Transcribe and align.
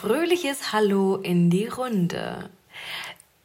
fröhliches 0.00 0.72
Hallo 0.72 1.16
in 1.16 1.50
die 1.50 1.66
Runde. 1.66 2.48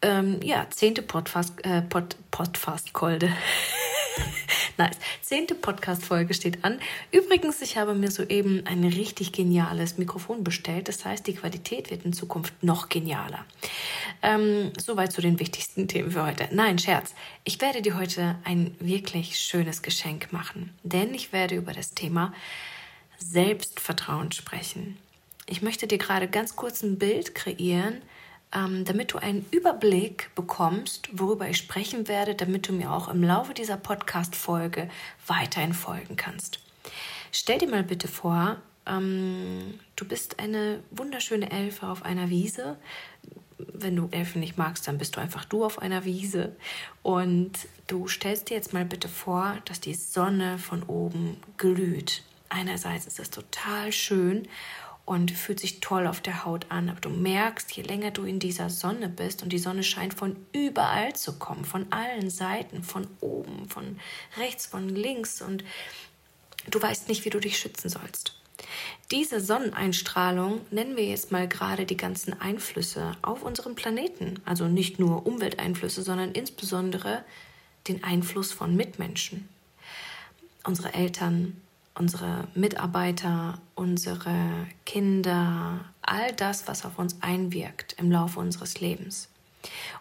Ähm, 0.02 0.40
ja, 0.42 0.66
zehnte 0.70 1.02
Podcast, 1.02 1.54
äh, 1.66 1.82
Pod, 1.82 2.16
Podcast-Kolde. 2.32 3.30
nice. 4.78 4.96
Zehnte 5.22 5.54
Podcast-Folge 5.54 6.34
steht 6.34 6.64
an. 6.64 6.80
Übrigens, 7.12 7.62
ich 7.62 7.76
habe 7.76 7.94
mir 7.94 8.10
soeben 8.10 8.66
ein 8.66 8.86
richtig 8.86 9.34
geniales 9.34 9.98
Mikrofon 9.98 10.46
bestellt. 10.46 10.88
Das 10.88 11.04
heißt, 11.04 11.28
die 11.28 11.36
Qualität 11.36 11.92
wird 11.92 12.06
in 12.06 12.14
Zukunft 12.14 12.54
noch 12.64 12.88
genialer. 12.88 13.44
Ähm, 14.24 14.72
soweit 14.78 15.12
zu 15.12 15.20
den 15.20 15.42
wichtigsten 15.42 15.88
Themen 15.90 16.12
für 16.12 16.26
heute. 16.26 16.48
Nein, 16.54 16.80
Scherz. 16.80 17.16
Ich 17.44 17.60
werde 17.60 17.82
dir 17.82 17.98
heute 17.98 18.38
ein 18.46 18.74
wirklich 18.80 19.40
schönes 19.40 19.82
Geschenk 19.82 20.32
machen, 20.32 20.74
denn 20.84 21.14
ich 21.14 21.34
werde 21.34 21.56
über 21.56 21.74
das 21.74 21.94
Thema 21.94 22.32
Selbstvertrauen 23.18 24.32
sprechen. 24.32 24.98
Ich 25.48 25.62
möchte 25.62 25.86
dir 25.86 26.00
gerade 26.00 26.28
ganz 26.28 26.56
kurz 26.56 26.82
ein 26.82 26.98
Bild 26.98 27.36
kreieren, 27.36 28.02
ähm, 28.52 28.84
damit 28.84 29.14
du 29.14 29.20
einen 29.20 29.46
Überblick 29.52 30.32
bekommst, 30.34 31.10
worüber 31.12 31.48
ich 31.48 31.58
sprechen 31.58 32.08
werde, 32.08 32.34
damit 32.34 32.68
du 32.68 32.74
mir 32.74 32.92
auch 32.92 33.10
im 33.10 33.24
Laufe 33.24 33.54
dieser 33.54 33.78
Podcast-Folge 33.78 34.90
weiterhin 35.28 35.74
folgen 35.74 36.16
kannst. 36.16 36.60
Stell 37.32 37.60
dir 37.60 37.70
mal 37.70 37.84
bitte 37.84 38.08
vor, 38.08 38.58
ähm, 38.88 39.80
du 39.96 40.06
bist 40.06 40.40
eine 40.40 40.80
wunderschöne 40.90 41.52
Elfe 41.52 41.88
auf 41.88 42.04
einer 42.04 42.30
Wiese. 42.30 42.78
Wenn 43.58 43.96
du 43.96 44.08
Elfen 44.12 44.40
nicht 44.40 44.58
magst, 44.58 44.88
dann 44.88 44.98
bist 44.98 45.16
du 45.16 45.22
einfach 45.22 45.46
du 45.46 45.64
auf 45.64 45.80
einer 45.80 46.06
Wiese. 46.06 46.56
Und 47.04 47.52
du 47.86 48.08
stellst 48.08 48.50
dir 48.50 48.56
jetzt 48.56 48.74
mal 48.74 48.86
bitte 48.86 49.10
vor, 49.10 49.58
dass 49.66 49.80
die 49.80 49.94
Sonne 49.94 50.58
von 50.58 50.82
oben 50.84 51.38
glüht. 51.58 52.24
Einerseits 52.50 53.06
ist 53.06 53.20
es 53.20 53.30
total 53.30 53.92
schön 53.92 54.48
und 55.06 55.32
fühlt 55.32 55.60
sich 55.60 55.80
toll 55.80 56.08
auf 56.08 56.20
der 56.20 56.46
Haut 56.46 56.66
an. 56.70 56.90
Aber 56.90 57.00
du 57.00 57.10
merkst, 57.10 57.72
je 57.72 57.84
länger 57.84 58.12
du 58.12 58.24
in 58.24 58.40
dieser 58.40 58.70
Sonne 58.70 59.08
bist 59.08 59.44
und 59.44 59.50
die 59.50 59.60
Sonne 59.60 59.84
scheint 59.84 60.14
von 60.14 60.36
überall 60.52 61.14
zu 61.14 61.38
kommen, 61.38 61.64
von 61.64 61.92
allen 61.92 62.30
Seiten, 62.30 62.84
von 62.84 63.08
oben, 63.22 63.70
von 63.70 64.00
rechts, 64.38 64.66
von 64.66 64.90
links 64.90 65.42
und 65.42 65.64
du 66.70 66.82
weißt 66.82 67.08
nicht, 67.08 67.26
wie 67.26 67.30
du 67.30 67.40
dich 67.40 67.60
schützen 67.60 67.90
sollst. 67.90 68.36
Diese 69.12 69.40
Sonneneinstrahlung 69.40 70.62
nennen 70.72 70.98
wir 70.98 71.06
jetzt 71.06 71.32
mal 71.32 71.48
gerade 71.48 71.86
die 71.86 71.98
ganzen 71.98 72.40
Einflüsse 72.40 73.12
auf 73.22 73.44
unseren 73.44 73.76
Planeten. 73.76 74.40
Also 74.46 74.68
nicht 74.68 74.98
nur 74.98 75.28
Umwelteinflüsse, 75.28 76.02
sondern 76.02 76.32
insbesondere 76.32 77.24
den 77.88 78.04
Einfluss 78.04 78.52
von 78.52 78.76
Mitmenschen. 78.76 79.48
Unsere 80.64 80.94
Eltern, 80.94 81.62
unsere 81.98 82.48
Mitarbeiter, 82.54 83.60
unsere 83.74 84.68
Kinder, 84.86 85.86
all 86.02 86.34
das, 86.34 86.68
was 86.68 86.86
auf 86.86 87.00
uns 87.00 87.22
einwirkt 87.22 87.94
im 87.98 88.12
Laufe 88.12 88.40
unseres 88.40 88.80
Lebens. 88.80 89.30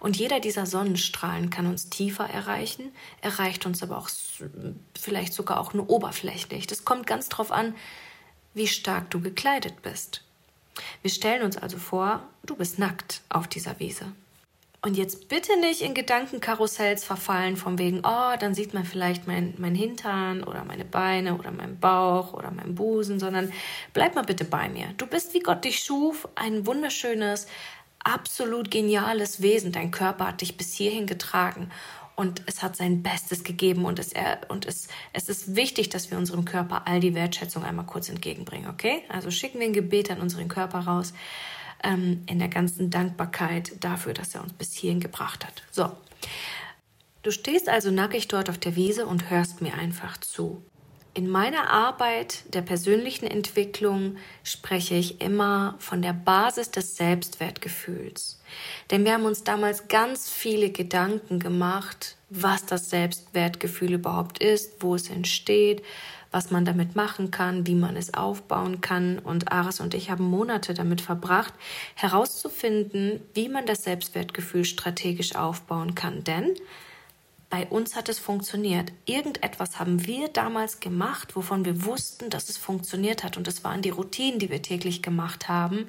Und 0.01 0.17
jeder 0.17 0.41
dieser 0.41 0.67
Sonnenstrahlen 0.67 1.51
kann 1.51 1.67
uns 1.67 1.89
tiefer 1.89 2.29
erreichen, 2.29 2.93
erreicht 3.23 3.65
uns 3.65 3.83
aber 3.83 3.97
auch 3.97 4.11
vielleicht 4.99 5.33
sogar 5.33 5.61
auch 5.61 5.73
nur 5.73 5.89
oberflächlich. 5.89 6.67
Das 6.67 6.85
kommt 6.85 7.07
ganz 7.07 7.29
darauf 7.29 7.51
an, 7.51 7.75
wie 8.53 8.67
stark 8.67 9.11
du 9.11 9.21
gekleidet 9.21 9.83
bist. 9.83 10.23
Wir 11.03 11.11
stellen 11.11 11.43
uns 11.43 11.57
also 11.57 11.79
vor, 11.79 12.23
du 12.45 12.57
bist 12.57 12.79
nackt 12.79 13.23
auf 13.29 13.49
dieser 13.49 13.79
Wiese. 13.79 14.13
Und 14.85 14.99
jetzt 14.99 15.29
bitte 15.29 15.59
nicht 15.59 15.81
in 15.81 15.95
Gedankenkarussells 15.95 17.05
verfallen, 17.05 17.57
von 17.57 17.79
wegen, 17.79 18.01
oh, 18.01 18.37
dann 18.39 18.55
sieht 18.55 18.75
man 18.75 18.85
vielleicht 18.85 19.27
mein, 19.27 19.55
mein 19.57 19.75
Hintern 19.75 20.45
oder 20.45 20.63
meine 20.63 20.85
Beine 20.85 21.39
oder 21.39 21.53
meinen 21.53 21.81
Bauch 21.81 22.35
oder 22.35 22.51
meinen 22.51 22.75
Busen, 22.75 23.19
sondern 23.19 23.51
bleib 23.95 24.15
mal 24.15 24.25
bitte 24.25 24.45
bei 24.45 24.69
mir. 24.69 24.89
Du 24.99 25.07
bist, 25.07 25.33
wie 25.33 25.41
Gott 25.41 25.65
dich 25.65 25.79
schuf, 25.83 26.29
ein 26.35 26.67
wunderschönes, 26.67 27.47
absolut 28.01 28.71
geniales 28.71 29.41
Wesen. 29.41 29.73
Dein 29.73 29.91
Körper 29.91 30.27
hat 30.27 30.43
dich 30.43 30.59
bis 30.59 30.75
hierhin 30.75 31.07
getragen 31.07 31.71
und 32.15 32.43
es 32.45 32.63
hat 32.63 32.77
sein 32.77 33.03
Bestes 33.03 33.43
gegeben 33.43 33.87
und 33.87 33.99
es, 33.99 34.13
und 34.49 34.67
es, 34.67 34.89
es 35.15 35.31
ist 35.31 35.57
wichtig, 35.57 35.89
dass 35.89 36.11
wir 36.11 36.19
unserem 36.19 36.45
Körper 36.45 36.87
all 36.87 37.01
die 37.01 37.15
Wertschätzung 37.15 37.65
einmal 37.65 37.87
kurz 37.87 38.11
entgegenbringen, 38.11 38.69
okay? 38.69 39.03
Also 39.09 39.31
schicken 39.31 39.61
wir 39.61 39.67
ein 39.67 39.73
Gebet 39.73 40.11
an 40.11 40.21
unseren 40.21 40.49
Körper 40.49 40.81
raus 40.81 41.15
ähm, 41.85 42.23
in 42.27 42.39
der 42.39 42.49
ganzen 42.49 42.91
Dankbarkeit 42.91 43.73
dafür, 43.85 44.15
dass 44.15 44.35
er 44.35 44.43
uns 44.43 44.53
bis 44.53 44.73
hierhin 44.73 45.01
gebracht 45.01 45.47
hat. 45.47 45.63
So. 45.71 45.93
Du 47.23 47.31
stehst 47.31 47.69
also 47.69 47.91
nackig 47.91 48.29
dort 48.29 48.51
auf 48.51 48.59
der 48.59 48.77
Wiese 48.77 49.07
und 49.07 49.31
hörst 49.31 49.63
mir 49.63 49.75
einfach 49.75 50.19
zu. 50.19 50.63
In 51.17 51.29
meiner 51.29 51.71
Arbeit 51.71 52.43
der 52.53 52.63
persönlichen 52.63 53.27
Entwicklung 53.27 54.17
spreche 54.43 54.97
ich 54.97 55.21
immer 55.21 55.77
von 55.79 56.03
der 56.03 56.13
Basis 56.13 56.73
des 56.73 56.97
Selbstwertgefühls. 56.97 58.41
Denn 58.91 59.05
wir 59.05 59.13
haben 59.13 59.25
uns 59.25 59.45
damals 59.45 59.87
ganz 59.87 60.29
viele 60.29 60.71
Gedanken 60.71 61.39
gemacht, 61.39 62.17
was 62.31 62.67
das 62.67 62.91
Selbstwertgefühl 62.91 63.93
überhaupt 63.93 64.41
ist, 64.41 64.83
wo 64.83 64.97
es 64.97 65.09
entsteht, 65.09 65.85
was 66.35 66.51
man 66.51 66.65
damit 66.65 66.97
machen 66.97 67.31
kann, 67.31 67.65
wie 67.67 67.77
man 67.77 67.97
es 67.97 68.13
aufbauen 68.13 68.81
kann. 68.81 69.21
Und 69.21 69.53
Aris 69.53 69.79
und 69.79 69.95
ich 69.95 70.11
haben 70.11 70.25
Monate 70.25 70.75
damit 70.75 71.01
verbracht, 71.01 71.55
herauszufinden, 71.95 73.21
wie 73.35 73.49
man 73.49 73.67
das 73.67 73.85
Selbstwertgefühl 73.85 74.65
strategisch 74.65 75.37
aufbauen 75.37 75.95
kann. 75.95 76.25
Denn 76.25 76.51
bei 77.51 77.67
uns 77.67 77.95
hat 77.95 78.09
es 78.09 78.19
funktioniert. 78.19 78.93
Irgendetwas 79.07 79.79
haben 79.79 80.07
wir 80.07 80.27
damals 80.27 80.81
gemacht, 80.81 81.37
wovon 81.37 81.65
wir 81.65 81.85
wussten, 81.85 82.31
dass 82.31 82.49
es 82.49 82.57
funktioniert 82.57 83.23
hat. 83.23 83.37
Und 83.37 83.47
es 83.47 83.63
waren 83.63 83.81
die 83.81 83.91
Routinen, 83.91 84.41
die 84.41 84.51
wir 84.51 84.61
täglich 84.61 85.03
gemacht 85.03 85.49
haben 85.49 85.87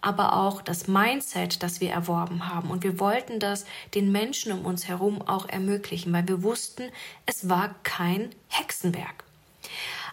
aber 0.00 0.36
auch 0.36 0.60
das 0.60 0.86
Mindset, 0.86 1.62
das 1.62 1.80
wir 1.80 1.90
erworben 1.90 2.50
haben. 2.50 2.70
Und 2.70 2.84
wir 2.84 3.00
wollten 3.00 3.40
das 3.40 3.64
den 3.94 4.12
Menschen 4.12 4.52
um 4.52 4.66
uns 4.66 4.86
herum 4.86 5.22
auch 5.22 5.48
ermöglichen, 5.48 6.12
weil 6.12 6.28
wir 6.28 6.42
wussten, 6.42 6.90
es 7.24 7.48
war 7.48 7.74
kein 7.84 8.28
Hexenwerk. 8.48 9.24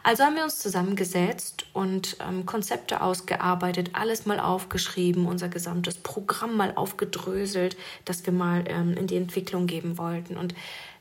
Also 0.03 0.23
haben 0.23 0.35
wir 0.35 0.43
uns 0.43 0.59
zusammengesetzt 0.59 1.65
und 1.73 2.17
ähm, 2.27 2.45
Konzepte 2.45 3.01
ausgearbeitet, 3.01 3.91
alles 3.93 4.25
mal 4.25 4.39
aufgeschrieben, 4.39 5.27
unser 5.27 5.47
gesamtes 5.47 5.97
Programm 5.97 6.57
mal 6.57 6.73
aufgedröselt, 6.75 7.77
das 8.05 8.25
wir 8.25 8.33
mal 8.33 8.63
ähm, 8.67 8.95
in 8.97 9.07
die 9.07 9.17
Entwicklung 9.17 9.67
geben 9.67 9.97
wollten. 9.99 10.37
Und 10.37 10.55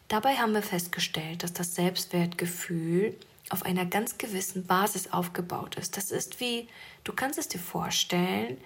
dabei 0.08 0.36
haben 0.36 0.52
wir 0.52 0.62
festgestellt, 0.62 1.42
dass 1.42 1.54
das 1.54 1.74
Selbstwertgefühl 1.74 3.16
auf 3.48 3.64
einer 3.64 3.86
ganz 3.86 4.18
gewissen 4.18 4.66
Basis 4.66 5.12
aufgebaut 5.12 5.76
ist. 5.76 5.96
Das 5.96 6.10
ist 6.10 6.40
wie, 6.40 6.68
du 7.04 7.12
kannst 7.12 7.38
es 7.38 7.48
dir 7.48 7.58
vorstellen, 7.58 8.58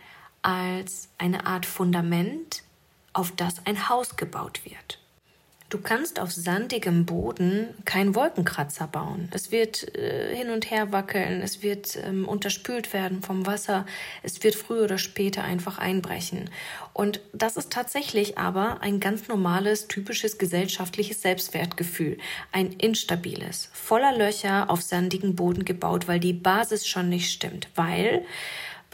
als 0.43 1.09
eine 1.17 1.47
Art 1.47 1.65
Fundament, 1.65 2.65
auf 3.13 3.31
das 3.31 3.65
ein 3.67 3.89
Haus 3.89 4.17
gebaut 4.17 4.65
wird. 4.65 4.99
Du 5.75 5.81
kannst 5.81 6.21
auf 6.21 6.31
sandigem 6.31 7.05
Boden 7.05 7.75
keinen 7.85 8.15
Wolkenkratzer 8.15 8.87
bauen. 8.87 9.29
Es 9.33 9.51
wird 9.51 9.93
äh, 9.99 10.33
hin 10.33 10.51
und 10.51 10.71
her 10.71 10.93
wackeln, 10.93 11.43
es 11.43 11.65
wird 11.65 11.99
ähm, 12.07 12.29
unterspült 12.29 12.93
werden 12.93 13.23
vom 13.23 13.45
Wasser, 13.45 13.85
es 14.23 14.41
wird 14.45 14.55
früher 14.55 14.85
oder 14.85 14.99
später 14.99 15.43
einfach 15.43 15.79
einbrechen. 15.79 16.49
Und 16.93 17.19
das 17.33 17.57
ist 17.57 17.73
tatsächlich 17.73 18.39
aber 18.39 18.83
ein 18.83 19.01
ganz 19.01 19.27
normales, 19.27 19.89
typisches 19.89 20.39
gesellschaftliches 20.39 21.23
Selbstwertgefühl. 21.23 22.19
Ein 22.53 22.71
instabiles, 22.75 23.69
voller 23.73 24.17
Löcher 24.17 24.71
auf 24.71 24.81
sandigem 24.81 25.35
Boden 25.35 25.65
gebaut, 25.65 26.07
weil 26.07 26.21
die 26.21 26.35
Basis 26.35 26.87
schon 26.87 27.09
nicht 27.09 27.33
stimmt. 27.33 27.67
Weil 27.75 28.25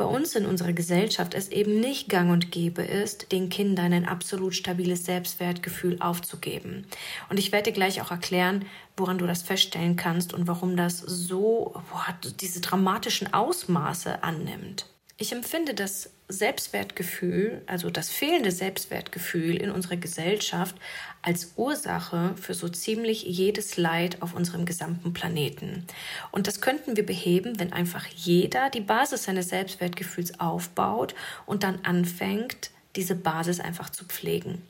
bei 0.01 0.07
uns 0.07 0.35
in 0.35 0.47
unserer 0.47 0.73
Gesellschaft 0.73 1.35
es 1.35 1.49
eben 1.49 1.79
nicht 1.79 2.09
gang 2.09 2.31
und 2.31 2.51
gäbe 2.51 2.81
ist, 2.81 3.33
den 3.33 3.51
Kindern 3.51 3.93
ein 3.93 4.09
absolut 4.09 4.55
stabiles 4.55 5.05
Selbstwertgefühl 5.05 6.01
aufzugeben. 6.01 6.87
Und 7.29 7.39
ich 7.39 7.53
werde 7.53 7.71
dir 7.71 7.75
gleich 7.75 8.01
auch 8.01 8.11
erklären, 8.11 8.65
woran 8.97 9.19
du 9.19 9.27
das 9.27 9.43
feststellen 9.43 9.97
kannst 9.97 10.33
und 10.33 10.49
warum 10.49 10.75
das 10.75 11.01
so 11.01 11.75
boah, 11.91 12.17
diese 12.41 12.63
dramatischen 12.63 13.35
Ausmaße 13.35 14.23
annimmt. 14.23 14.87
Ich 15.23 15.33
empfinde 15.33 15.75
das 15.75 16.09
Selbstwertgefühl, 16.29 17.61
also 17.67 17.91
das 17.91 18.09
fehlende 18.09 18.51
Selbstwertgefühl 18.51 19.57
in 19.57 19.71
unserer 19.71 19.99
Gesellschaft 19.99 20.75
als 21.21 21.53
Ursache 21.57 22.35
für 22.41 22.55
so 22.55 22.71
ziemlich 22.71 23.25
jedes 23.25 23.77
Leid 23.77 24.23
auf 24.23 24.33
unserem 24.33 24.65
gesamten 24.65 25.13
Planeten. 25.13 25.87
Und 26.31 26.47
das 26.47 26.63
könnten 26.63 26.97
wir 26.97 27.05
beheben, 27.05 27.61
wenn 27.61 27.75
einfach 27.75 28.07
jeder 28.07 28.71
die 28.71 28.81
Basis 28.81 29.25
seines 29.25 29.51
Selbstwertgefühls 29.51 30.41
aufbaut 30.41 31.15
und 31.45 31.65
dann 31.65 31.81
anfängt, 31.83 32.71
diese 32.97 33.15
Basis 33.15 33.61
einfach 33.61 33.91
zu 33.91 34.05
pflegen. 34.05 34.63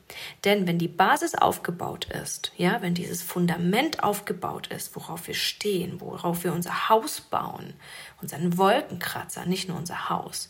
Denn 0.45 0.67
wenn 0.67 0.77
die 0.77 0.87
Basis 0.87 1.33
aufgebaut 1.33 2.05
ist, 2.05 2.51
ja, 2.55 2.81
wenn 2.81 2.93
dieses 2.93 3.23
Fundament 3.23 4.03
aufgebaut 4.03 4.67
ist, 4.67 4.95
worauf 4.95 5.27
wir 5.27 5.33
stehen, 5.33 5.99
worauf 5.99 6.43
wir 6.43 6.53
unser 6.53 6.89
Haus 6.89 7.21
bauen, 7.21 7.73
unseren 8.21 8.57
Wolkenkratzer, 8.57 9.45
nicht 9.45 9.67
nur 9.67 9.77
unser 9.77 10.09
Haus, 10.09 10.49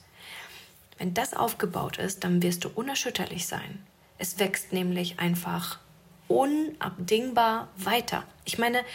wenn 1.02 1.16
das 1.16 1.34
aufgebaut 1.34 1.98
ist, 1.98 2.24
dann 2.24 2.44
wirst 2.44 2.64
du 2.64 2.70
unerschütterlich 2.70 3.48
sein. 3.48 3.84
Es 4.20 4.38
wächst 4.38 4.72
nämlich 4.72 5.20
einfach 5.20 5.80
unabdingbar 6.28 7.70
weiter. 7.76 8.24
Ich 8.46 8.60
meine, 8.60 8.86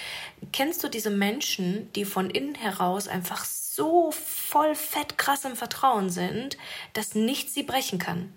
kennst 0.52 0.84
du 0.84 0.88
diese 0.88 1.11
Menschen, 1.11 1.93
die 1.94 2.05
von 2.05 2.31
innen 2.31 2.55
heraus 2.55 3.08
einfach 3.08 3.44
so 3.44 4.12
voll 4.12 4.76
fett 4.76 5.19
krass 5.19 5.44
im 5.44 5.56
Vertrauen 5.56 6.08
sind, 6.08 6.56
dass 6.93 7.17
nichts 7.17 7.55
sie 7.55 7.64
brechen 7.64 7.99
kann. 7.99 8.32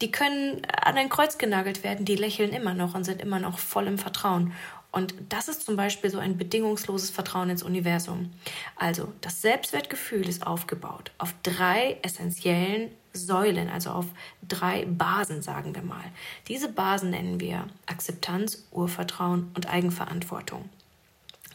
Die 0.00 0.12
können 0.12 0.64
an 0.64 0.96
ein 0.96 1.08
Kreuz 1.08 1.36
genagelt 1.36 1.82
werden, 1.82 2.04
die 2.04 2.16
lächeln 2.16 2.52
immer 2.52 2.74
noch 2.74 2.94
und 2.94 3.02
sind 3.02 3.20
immer 3.20 3.40
noch 3.40 3.58
voll 3.58 3.88
im 3.88 3.98
Vertrauen. 3.98 4.54
Und 4.92 5.14
das 5.28 5.48
ist 5.48 5.64
zum 5.64 5.76
Beispiel 5.76 6.10
so 6.10 6.18
ein 6.18 6.36
bedingungsloses 6.36 7.10
Vertrauen 7.10 7.50
ins 7.50 7.62
Universum. 7.62 8.30
Also 8.76 9.12
das 9.20 9.40
Selbstwertgefühl 9.40 10.28
ist 10.28 10.46
aufgebaut 10.46 11.12
auf 11.18 11.34
drei 11.42 11.98
essentiellen 12.02 12.90
Säulen, 13.12 13.68
also 13.68 13.90
auf 13.90 14.06
drei 14.46 14.84
Basen, 14.86 15.42
sagen 15.42 15.74
wir 15.74 15.82
mal. 15.82 16.04
Diese 16.48 16.68
Basen 16.68 17.10
nennen 17.10 17.40
wir 17.40 17.66
Akzeptanz, 17.86 18.66
Urvertrauen 18.72 19.50
und 19.54 19.68
Eigenverantwortung. 19.68 20.68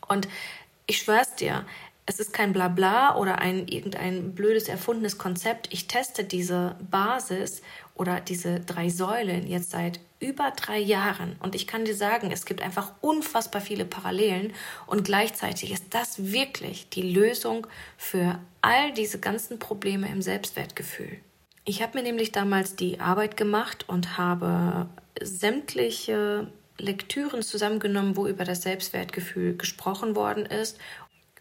Und 0.08 0.28
ich 0.86 1.00
schwör's 1.00 1.36
dir, 1.36 1.66
es 2.06 2.20
ist 2.20 2.34
kein 2.34 2.54
Blabla 2.54 3.16
oder 3.16 3.40
ein 3.40 3.68
irgendein 3.68 4.36
blödes 4.36 4.68
erfundenes 4.68 5.18
Konzept. 5.18 5.70
Ich 5.72 5.88
teste 5.88 6.24
diese 6.24 6.76
Basis 6.92 7.62
oder 7.96 8.20
diese 8.20 8.60
drei 8.60 8.90
Säulen 8.90 9.48
jetzt 9.48 9.72
seit 9.72 10.00
über 10.20 10.52
drei 10.52 10.80
Jahren 10.80 11.36
und 11.40 11.56
ich 11.56 11.68
kann 11.68 11.86
dir 11.86 11.96
sagen, 11.96 12.32
es 12.32 12.46
gibt 12.46 12.62
einfach 12.62 12.94
unfassbar 13.02 13.62
viele 13.62 13.86
Parallelen 13.86 14.54
und 14.88 15.04
gleichzeitig 15.04 15.72
ist 15.72 15.94
das 15.94 16.32
wirklich 16.32 16.90
die 16.90 17.14
Lösung 17.14 17.68
für 17.98 18.40
all 18.62 18.94
diese 18.94 19.20
ganzen 19.20 19.60
Probleme 19.60 20.10
im 20.10 20.22
Selbstwertgefühl. 20.22 21.20
Ich 21.66 21.82
habe 21.82 21.98
mir 21.98 22.04
nämlich 22.04 22.32
damals 22.32 22.76
die 22.76 23.00
Arbeit 23.00 23.38
gemacht 23.38 23.86
und 23.90 24.18
habe 24.18 24.88
sämtliche 25.22 26.48
Lektüren 26.78 27.42
zusammengenommen, 27.42 28.18
wo 28.18 28.28
über 28.28 28.44
das 28.44 28.62
Selbstwertgefühl 28.62 29.58
gesprochen 29.58 30.16
worden 30.16 30.46
ist. 30.46 30.78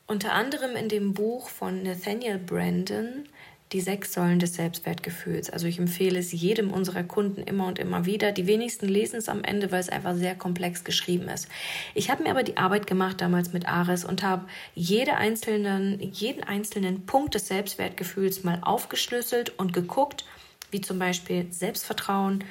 Unter 0.07 0.33
anderem 0.33 0.77
in 0.77 0.89
dem 0.89 1.15
Buch 1.15 1.49
von 1.49 1.83
Nathaniel 1.83 2.39
Brandon, 2.39 3.29
die 3.73 3.81
sechs 3.81 4.13
Säulen 4.13 4.39
des 4.39 4.55
Selbstwertgefühls. 4.55 5.51
Also 5.51 5.67
ich 5.67 5.79
empfehle 5.79 6.19
es 6.19 6.31
jedem 6.33 6.71
unserer 6.73 7.03
Kunden 7.03 7.43
immer 7.43 7.67
und 7.67 7.79
immer 7.79 8.07
wieder. 8.07 8.31
Die 8.31 8.47
wenigsten 8.47 8.87
lesen 8.87 9.17
es 9.17 9.29
am 9.29 9.43
Ende, 9.43 9.73
weil 9.73 9.81
es 9.81 9.89
einfach 9.89 10.15
sehr 10.15 10.35
komplex 10.35 10.85
geschrieben 10.85 11.29
ist. 11.29 11.49
Ich 11.95 12.11
habe 12.11 12.23
mir 12.23 12.31
aber 12.31 12.43
die 12.43 12.57
Arbeit 12.57 12.87
gemacht 12.87 13.21
damals 13.21 13.53
mit 13.53 13.67
Ares 13.67 14.05
und 14.05 14.23
habe 14.23 14.47
jede 14.75 15.17
einzelnen, 15.17 15.99
jeden 16.01 16.45
einzelnen 16.45 17.07
Punkt 17.07 17.35
des 17.35 17.49
Selbstwertgefühls 17.49 18.45
mal 18.45 18.61
aufgeschlüsselt 18.63 19.59
und 19.59 19.73
geguckt, 19.73 20.25
wie 20.71 20.81
zum 20.81 20.99
Beispiel 20.99 21.47
Selbstvertrauen, 21.51 22.45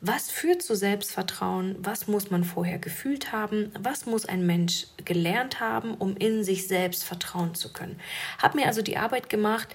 was 0.00 0.30
führt 0.30 0.62
zu 0.62 0.76
Selbstvertrauen? 0.76 1.74
Was 1.80 2.06
muss 2.06 2.30
man 2.30 2.44
vorher 2.44 2.78
gefühlt 2.78 3.32
haben? 3.32 3.72
Was 3.80 4.06
muss 4.06 4.26
ein 4.26 4.46
Mensch 4.46 4.86
gelernt 5.04 5.58
haben, 5.58 5.94
um 5.94 6.16
in 6.16 6.44
sich 6.44 6.68
selbst 6.68 7.02
vertrauen 7.02 7.56
zu 7.56 7.72
können? 7.72 7.98
Hab 8.40 8.54
mir 8.54 8.66
also 8.66 8.80
die 8.80 8.96
Arbeit 8.96 9.28
gemacht, 9.28 9.74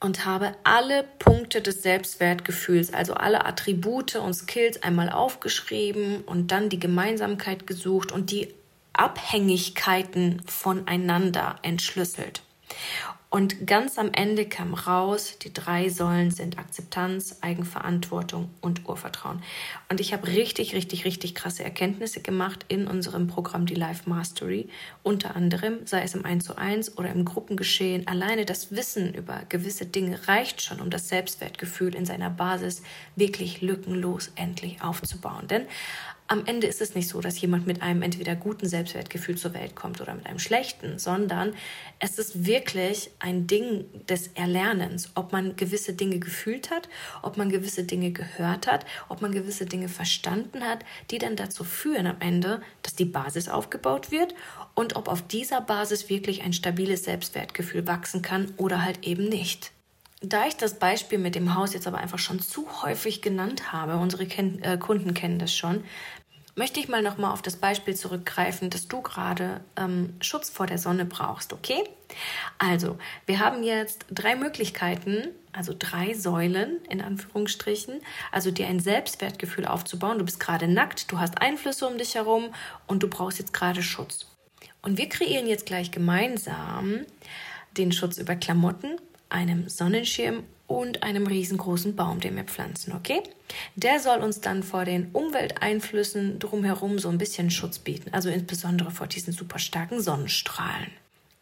und 0.00 0.24
habe 0.24 0.56
alle 0.64 1.04
Punkte 1.18 1.60
des 1.60 1.82
Selbstwertgefühls, 1.82 2.92
also 2.92 3.14
alle 3.14 3.44
Attribute 3.44 4.16
und 4.16 4.34
Skills 4.34 4.82
einmal 4.82 5.10
aufgeschrieben 5.10 6.22
und 6.22 6.50
dann 6.50 6.70
die 6.70 6.80
Gemeinsamkeit 6.80 7.66
gesucht 7.66 8.10
und 8.10 8.30
die 8.30 8.54
Abhängigkeiten 8.94 10.42
voneinander 10.46 11.56
entschlüsselt. 11.62 12.42
Und 13.32 13.68
ganz 13.68 13.96
am 13.96 14.10
Ende 14.12 14.44
kam 14.44 14.74
raus, 14.74 15.38
die 15.40 15.52
drei 15.52 15.88
Säulen 15.88 16.32
sind 16.32 16.58
Akzeptanz, 16.58 17.36
Eigenverantwortung 17.42 18.50
und 18.60 18.88
Urvertrauen. 18.88 19.40
Und 19.88 20.00
ich 20.00 20.12
habe 20.12 20.26
richtig, 20.26 20.74
richtig, 20.74 21.04
richtig 21.04 21.36
krasse 21.36 21.62
Erkenntnisse 21.62 22.22
gemacht 22.22 22.64
in 22.66 22.88
unserem 22.88 23.28
Programm 23.28 23.66
die 23.66 23.76
Life 23.76 24.10
Mastery. 24.10 24.68
Unter 25.04 25.36
anderem, 25.36 25.86
sei 25.86 26.02
es 26.02 26.14
im 26.14 26.24
1 26.24 26.44
zu 26.44 26.58
1 26.58 26.98
oder 26.98 27.12
im 27.12 27.24
Gruppengeschehen, 27.24 28.08
alleine 28.08 28.44
das 28.46 28.72
Wissen 28.72 29.14
über 29.14 29.42
gewisse 29.48 29.86
Dinge 29.86 30.26
reicht 30.26 30.60
schon, 30.60 30.80
um 30.80 30.90
das 30.90 31.08
Selbstwertgefühl 31.08 31.94
in 31.94 32.06
seiner 32.06 32.30
Basis 32.30 32.82
wirklich 33.14 33.60
lückenlos 33.60 34.32
endlich 34.34 34.82
aufzubauen. 34.82 35.46
Denn 35.46 35.66
am 36.30 36.46
Ende 36.46 36.68
ist 36.68 36.80
es 36.80 36.94
nicht 36.94 37.08
so, 37.08 37.20
dass 37.20 37.40
jemand 37.40 37.66
mit 37.66 37.82
einem 37.82 38.02
entweder 38.02 38.36
guten 38.36 38.68
Selbstwertgefühl 38.68 39.36
zur 39.36 39.52
Welt 39.52 39.74
kommt 39.74 40.00
oder 40.00 40.14
mit 40.14 40.26
einem 40.26 40.38
schlechten, 40.38 40.96
sondern 40.96 41.54
es 41.98 42.20
ist 42.20 42.46
wirklich 42.46 43.10
ein 43.18 43.48
Ding 43.48 43.86
des 44.06 44.28
Erlernens, 44.34 45.10
ob 45.16 45.32
man 45.32 45.56
gewisse 45.56 45.92
Dinge 45.92 46.20
gefühlt 46.20 46.70
hat, 46.70 46.88
ob 47.22 47.36
man 47.36 47.50
gewisse 47.50 47.82
Dinge 47.82 48.12
gehört 48.12 48.68
hat, 48.68 48.86
ob 49.08 49.22
man 49.22 49.32
gewisse 49.32 49.66
Dinge 49.66 49.88
verstanden 49.88 50.62
hat, 50.62 50.84
die 51.10 51.18
dann 51.18 51.34
dazu 51.34 51.64
führen 51.64 52.06
am 52.06 52.20
Ende, 52.20 52.62
dass 52.82 52.94
die 52.94 53.06
Basis 53.06 53.48
aufgebaut 53.48 54.12
wird 54.12 54.32
und 54.76 54.94
ob 54.94 55.08
auf 55.08 55.26
dieser 55.26 55.60
Basis 55.60 56.08
wirklich 56.08 56.42
ein 56.42 56.52
stabiles 56.52 57.02
Selbstwertgefühl 57.02 57.88
wachsen 57.88 58.22
kann 58.22 58.54
oder 58.56 58.84
halt 58.84 59.04
eben 59.04 59.28
nicht. 59.28 59.72
Da 60.22 60.46
ich 60.46 60.56
das 60.56 60.78
Beispiel 60.78 61.18
mit 61.18 61.34
dem 61.34 61.54
Haus 61.54 61.72
jetzt 61.72 61.86
aber 61.86 61.96
einfach 61.96 62.18
schon 62.18 62.40
zu 62.40 62.82
häufig 62.82 63.22
genannt 63.22 63.72
habe, 63.72 63.96
unsere 63.96 64.26
Ken 64.26 64.62
äh, 64.62 64.76
Kunden 64.76 65.14
kennen 65.14 65.38
das 65.38 65.56
schon, 65.56 65.82
möchte 66.54 66.80
ich 66.80 66.88
mal 66.88 67.02
nochmal 67.02 67.32
auf 67.32 67.42
das 67.42 67.56
Beispiel 67.56 67.94
zurückgreifen, 67.94 68.70
dass 68.70 68.88
du 68.88 69.02
gerade 69.02 69.60
ähm, 69.76 70.14
Schutz 70.20 70.50
vor 70.50 70.66
der 70.66 70.78
Sonne 70.78 71.04
brauchst, 71.04 71.52
okay? 71.52 71.84
Also, 72.58 72.98
wir 73.26 73.40
haben 73.40 73.62
jetzt 73.62 74.06
drei 74.10 74.36
Möglichkeiten, 74.36 75.28
also 75.52 75.74
drei 75.78 76.14
Säulen 76.14 76.78
in 76.88 77.00
Anführungsstrichen, 77.00 78.00
also 78.32 78.50
dir 78.50 78.66
ein 78.66 78.80
Selbstwertgefühl 78.80 79.66
aufzubauen. 79.66 80.18
Du 80.18 80.24
bist 80.24 80.40
gerade 80.40 80.68
nackt, 80.68 81.10
du 81.12 81.18
hast 81.18 81.40
Einflüsse 81.40 81.86
um 81.86 81.98
dich 81.98 82.14
herum 82.14 82.52
und 82.86 83.02
du 83.02 83.08
brauchst 83.08 83.38
jetzt 83.38 83.52
gerade 83.52 83.82
Schutz. 83.82 84.26
Und 84.82 84.98
wir 84.98 85.08
kreieren 85.08 85.46
jetzt 85.46 85.66
gleich 85.66 85.90
gemeinsam 85.90 87.00
den 87.76 87.92
Schutz 87.92 88.18
über 88.18 88.34
Klamotten, 88.34 88.96
einem 89.30 89.68
Sonnenschirm 89.68 90.44
und 90.66 91.02
einem 91.02 91.26
riesengroßen 91.26 91.96
Baum, 91.96 92.20
den 92.20 92.36
wir 92.36 92.44
pflanzen, 92.44 92.92
okay? 92.92 93.22
Der 93.74 93.98
soll 93.98 94.18
uns 94.18 94.40
dann 94.40 94.62
vor 94.62 94.84
den 94.84 95.10
Umwelteinflüssen 95.12 96.38
drumherum 96.38 96.98
so 96.98 97.08
ein 97.08 97.18
bisschen 97.18 97.50
Schutz 97.50 97.80
bieten, 97.80 98.10
also 98.12 98.28
insbesondere 98.28 98.90
vor 98.92 99.08
diesen 99.08 99.32
super 99.32 99.58
starken 99.58 100.00
Sonnenstrahlen. 100.00 100.92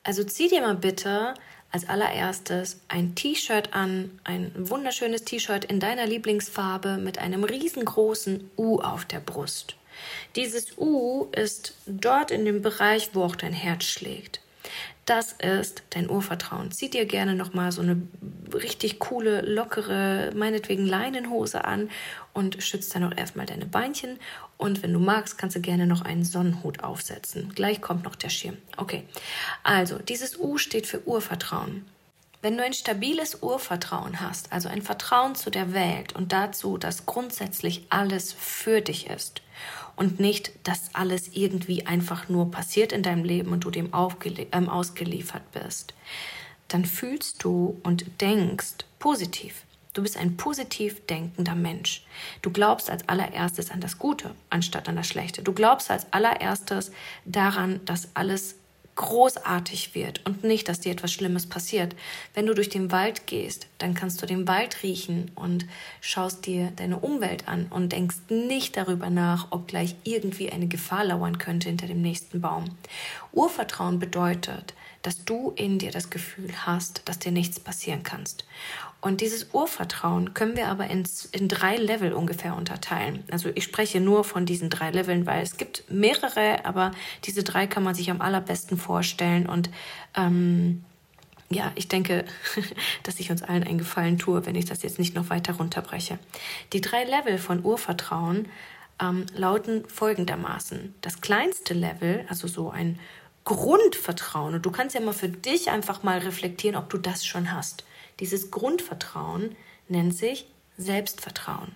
Also 0.02 0.24
zieh 0.24 0.48
dir 0.48 0.62
mal 0.62 0.76
bitte 0.76 1.34
als 1.70 1.86
allererstes 1.86 2.80
ein 2.88 3.14
T-Shirt 3.14 3.74
an, 3.74 4.18
ein 4.24 4.52
wunderschönes 4.56 5.24
T-Shirt 5.24 5.66
in 5.66 5.80
deiner 5.80 6.06
Lieblingsfarbe 6.06 6.96
mit 6.96 7.18
einem 7.18 7.44
riesengroßen 7.44 8.50
U 8.56 8.80
auf 8.80 9.04
der 9.04 9.20
Brust. 9.20 9.76
Dieses 10.36 10.78
U 10.78 11.26
ist 11.32 11.74
dort 11.86 12.30
in 12.30 12.44
dem 12.44 12.62
Bereich, 12.62 13.10
wo 13.12 13.24
auch 13.24 13.36
dein 13.36 13.52
Herz 13.52 13.84
schlägt. 13.84 14.40
Das 15.08 15.32
ist 15.32 15.84
dein 15.88 16.10
Urvertrauen. 16.10 16.70
Zieh 16.70 16.90
dir 16.90 17.06
gerne 17.06 17.34
nochmal 17.34 17.72
so 17.72 17.80
eine 17.80 18.02
richtig 18.52 18.98
coole, 18.98 19.40
lockere, 19.40 20.32
meinetwegen 20.34 20.84
Leinenhose 20.84 21.64
an 21.64 21.88
und 22.34 22.62
schützt 22.62 22.94
dann 22.94 23.04
auch 23.04 23.16
erstmal 23.16 23.46
deine 23.46 23.64
Beinchen. 23.64 24.18
Und 24.58 24.82
wenn 24.82 24.92
du 24.92 24.98
magst, 24.98 25.38
kannst 25.38 25.56
du 25.56 25.62
gerne 25.62 25.86
noch 25.86 26.02
einen 26.02 26.26
Sonnenhut 26.26 26.84
aufsetzen. 26.84 27.54
Gleich 27.54 27.80
kommt 27.80 28.04
noch 28.04 28.16
der 28.16 28.28
Schirm. 28.28 28.58
Okay, 28.76 29.04
also 29.62 29.98
dieses 29.98 30.38
U 30.38 30.58
steht 30.58 30.86
für 30.86 31.02
Urvertrauen. 31.08 31.86
Wenn 32.42 32.58
du 32.58 32.62
ein 32.62 32.74
stabiles 32.74 33.42
Urvertrauen 33.42 34.20
hast, 34.20 34.52
also 34.52 34.68
ein 34.68 34.82
Vertrauen 34.82 35.34
zu 35.36 35.48
der 35.48 35.72
Welt 35.72 36.14
und 36.14 36.34
dazu, 36.34 36.76
dass 36.76 37.06
grundsätzlich 37.06 37.86
alles 37.88 38.34
für 38.34 38.82
dich 38.82 39.06
ist 39.08 39.40
und 39.98 40.20
nicht, 40.20 40.52
dass 40.62 40.94
alles 40.94 41.28
irgendwie 41.34 41.84
einfach 41.86 42.28
nur 42.28 42.50
passiert 42.50 42.92
in 42.92 43.02
deinem 43.02 43.24
Leben 43.24 43.52
und 43.52 43.64
du 43.64 43.70
dem 43.70 43.90
ähm, 44.52 44.68
ausgeliefert 44.68 45.42
bist, 45.52 45.92
dann 46.68 46.84
fühlst 46.84 47.42
du 47.42 47.80
und 47.82 48.20
denkst 48.20 48.84
positiv. 48.98 49.64
Du 49.94 50.02
bist 50.02 50.16
ein 50.16 50.36
positiv 50.36 51.04
denkender 51.06 51.56
Mensch. 51.56 52.04
Du 52.42 52.50
glaubst 52.50 52.90
als 52.90 53.08
allererstes 53.08 53.72
an 53.72 53.80
das 53.80 53.98
Gute 53.98 54.34
anstatt 54.50 54.88
an 54.88 54.94
das 54.94 55.08
Schlechte. 55.08 55.42
Du 55.42 55.52
glaubst 55.52 55.90
als 55.90 56.12
allererstes 56.12 56.92
daran, 57.24 57.80
dass 57.84 58.08
alles 58.14 58.54
großartig 58.98 59.94
wird 59.94 60.26
und 60.26 60.42
nicht, 60.42 60.68
dass 60.68 60.80
dir 60.80 60.90
etwas 60.90 61.12
Schlimmes 61.12 61.46
passiert. 61.46 61.94
Wenn 62.34 62.46
du 62.46 62.54
durch 62.54 62.68
den 62.68 62.90
Wald 62.90 63.28
gehst, 63.28 63.68
dann 63.78 63.94
kannst 63.94 64.20
du 64.20 64.26
den 64.26 64.48
Wald 64.48 64.82
riechen 64.82 65.30
und 65.36 65.66
schaust 66.00 66.46
dir 66.46 66.72
deine 66.74 66.98
Umwelt 66.98 67.46
an 67.46 67.66
und 67.70 67.92
denkst 67.92 68.16
nicht 68.28 68.76
darüber 68.76 69.08
nach, 69.08 69.46
ob 69.50 69.68
gleich 69.68 69.94
irgendwie 70.02 70.50
eine 70.50 70.66
Gefahr 70.66 71.04
lauern 71.04 71.38
könnte 71.38 71.68
hinter 71.68 71.86
dem 71.86 72.02
nächsten 72.02 72.40
Baum. 72.40 72.64
Urvertrauen 73.32 74.00
bedeutet, 74.00 74.74
dass 75.02 75.24
du 75.24 75.52
in 75.54 75.78
dir 75.78 75.92
das 75.92 76.10
Gefühl 76.10 76.52
hast, 76.66 77.02
dass 77.04 77.20
dir 77.20 77.30
nichts 77.30 77.60
passieren 77.60 78.02
kannst. 78.02 78.44
Und 79.00 79.20
dieses 79.20 79.54
Urvertrauen 79.54 80.34
können 80.34 80.56
wir 80.56 80.66
aber 80.66 80.88
in, 80.88 81.04
in 81.30 81.48
drei 81.48 81.76
Level 81.76 82.12
ungefähr 82.12 82.56
unterteilen. 82.56 83.22
Also 83.30 83.48
ich 83.54 83.62
spreche 83.62 84.00
nur 84.00 84.24
von 84.24 84.44
diesen 84.44 84.70
drei 84.70 84.90
Leveln, 84.90 85.24
weil 85.24 85.42
es 85.42 85.56
gibt 85.56 85.84
mehrere, 85.88 86.64
aber 86.64 86.90
diese 87.24 87.44
drei 87.44 87.68
kann 87.68 87.84
man 87.84 87.94
sich 87.94 88.10
am 88.10 88.20
allerbesten 88.20 88.76
vorstellen. 88.76 89.46
Und 89.46 89.70
ähm, 90.16 90.84
ja, 91.48 91.70
ich 91.76 91.86
denke, 91.86 92.24
dass 93.04 93.20
ich 93.20 93.30
uns 93.30 93.42
allen 93.42 93.62
einen 93.62 93.78
Gefallen 93.78 94.18
tue, 94.18 94.44
wenn 94.46 94.56
ich 94.56 94.64
das 94.64 94.82
jetzt 94.82 94.98
nicht 94.98 95.14
noch 95.14 95.30
weiter 95.30 95.54
runterbreche. 95.54 96.18
Die 96.72 96.80
drei 96.80 97.04
Level 97.04 97.38
von 97.38 97.64
Urvertrauen 97.64 98.48
ähm, 99.00 99.26
lauten 99.32 99.86
folgendermaßen. 99.88 100.94
Das 101.02 101.20
kleinste 101.20 101.72
Level, 101.72 102.26
also 102.28 102.48
so 102.48 102.70
ein 102.70 102.98
Grundvertrauen, 103.44 104.54
und 104.54 104.66
du 104.66 104.72
kannst 104.72 104.96
ja 104.96 105.00
mal 105.00 105.14
für 105.14 105.28
dich 105.28 105.70
einfach 105.70 106.02
mal 106.02 106.18
reflektieren, 106.18 106.76
ob 106.76 106.90
du 106.90 106.98
das 106.98 107.24
schon 107.24 107.52
hast. 107.52 107.84
Dieses 108.20 108.50
Grundvertrauen 108.50 109.56
nennt 109.88 110.14
sich 110.14 110.46
Selbstvertrauen. 110.76 111.72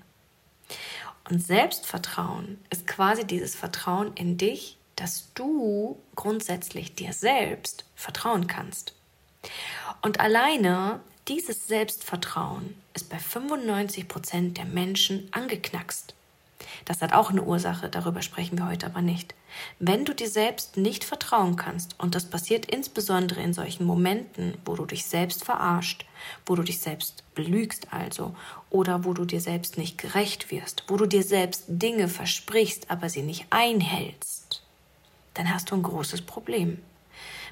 Und 1.28 1.44
Selbstvertrauen 1.44 2.58
ist 2.70 2.86
quasi 2.86 3.24
dieses 3.26 3.54
Vertrauen 3.54 4.12
in 4.14 4.38
dich, 4.38 4.76
dass 4.96 5.32
du 5.34 5.98
grundsätzlich 6.14 6.94
dir 6.94 7.12
selbst 7.12 7.84
vertrauen 7.94 8.46
kannst. 8.46 8.94
Und 10.02 10.20
alleine 10.20 11.00
dieses 11.28 11.66
Selbstvertrauen 11.68 12.74
ist 12.94 13.08
bei 13.08 13.18
95 13.18 14.08
Prozent 14.08 14.58
der 14.58 14.64
Menschen 14.64 15.28
angeknackst. 15.32 16.14
Das 16.84 17.00
hat 17.00 17.12
auch 17.12 17.30
eine 17.30 17.42
Ursache, 17.42 17.88
darüber 17.88 18.22
sprechen 18.22 18.58
wir 18.58 18.66
heute 18.66 18.86
aber 18.86 19.02
nicht. 19.02 19.34
Wenn 19.78 20.04
du 20.04 20.14
dir 20.14 20.28
selbst 20.28 20.76
nicht 20.76 21.04
vertrauen 21.04 21.56
kannst, 21.56 21.98
und 22.00 22.14
das 22.14 22.24
passiert 22.24 22.66
insbesondere 22.66 23.40
in 23.40 23.52
solchen 23.52 23.84
Momenten, 23.84 24.54
wo 24.64 24.74
du 24.74 24.84
dich 24.86 25.06
selbst 25.06 25.44
verarscht, 25.44 26.06
wo 26.46 26.54
du 26.54 26.62
dich 26.62 26.80
selbst 26.80 27.24
belügst 27.34 27.88
also, 27.92 28.34
oder 28.70 29.04
wo 29.04 29.12
du 29.12 29.24
dir 29.24 29.40
selbst 29.40 29.78
nicht 29.78 29.98
gerecht 29.98 30.50
wirst, 30.50 30.84
wo 30.88 30.96
du 30.96 31.06
dir 31.06 31.22
selbst 31.22 31.64
Dinge 31.68 32.08
versprichst, 32.08 32.90
aber 32.90 33.08
sie 33.08 33.22
nicht 33.22 33.46
einhältst, 33.50 34.62
dann 35.34 35.52
hast 35.52 35.70
du 35.70 35.76
ein 35.76 35.82
großes 35.82 36.22
Problem, 36.22 36.78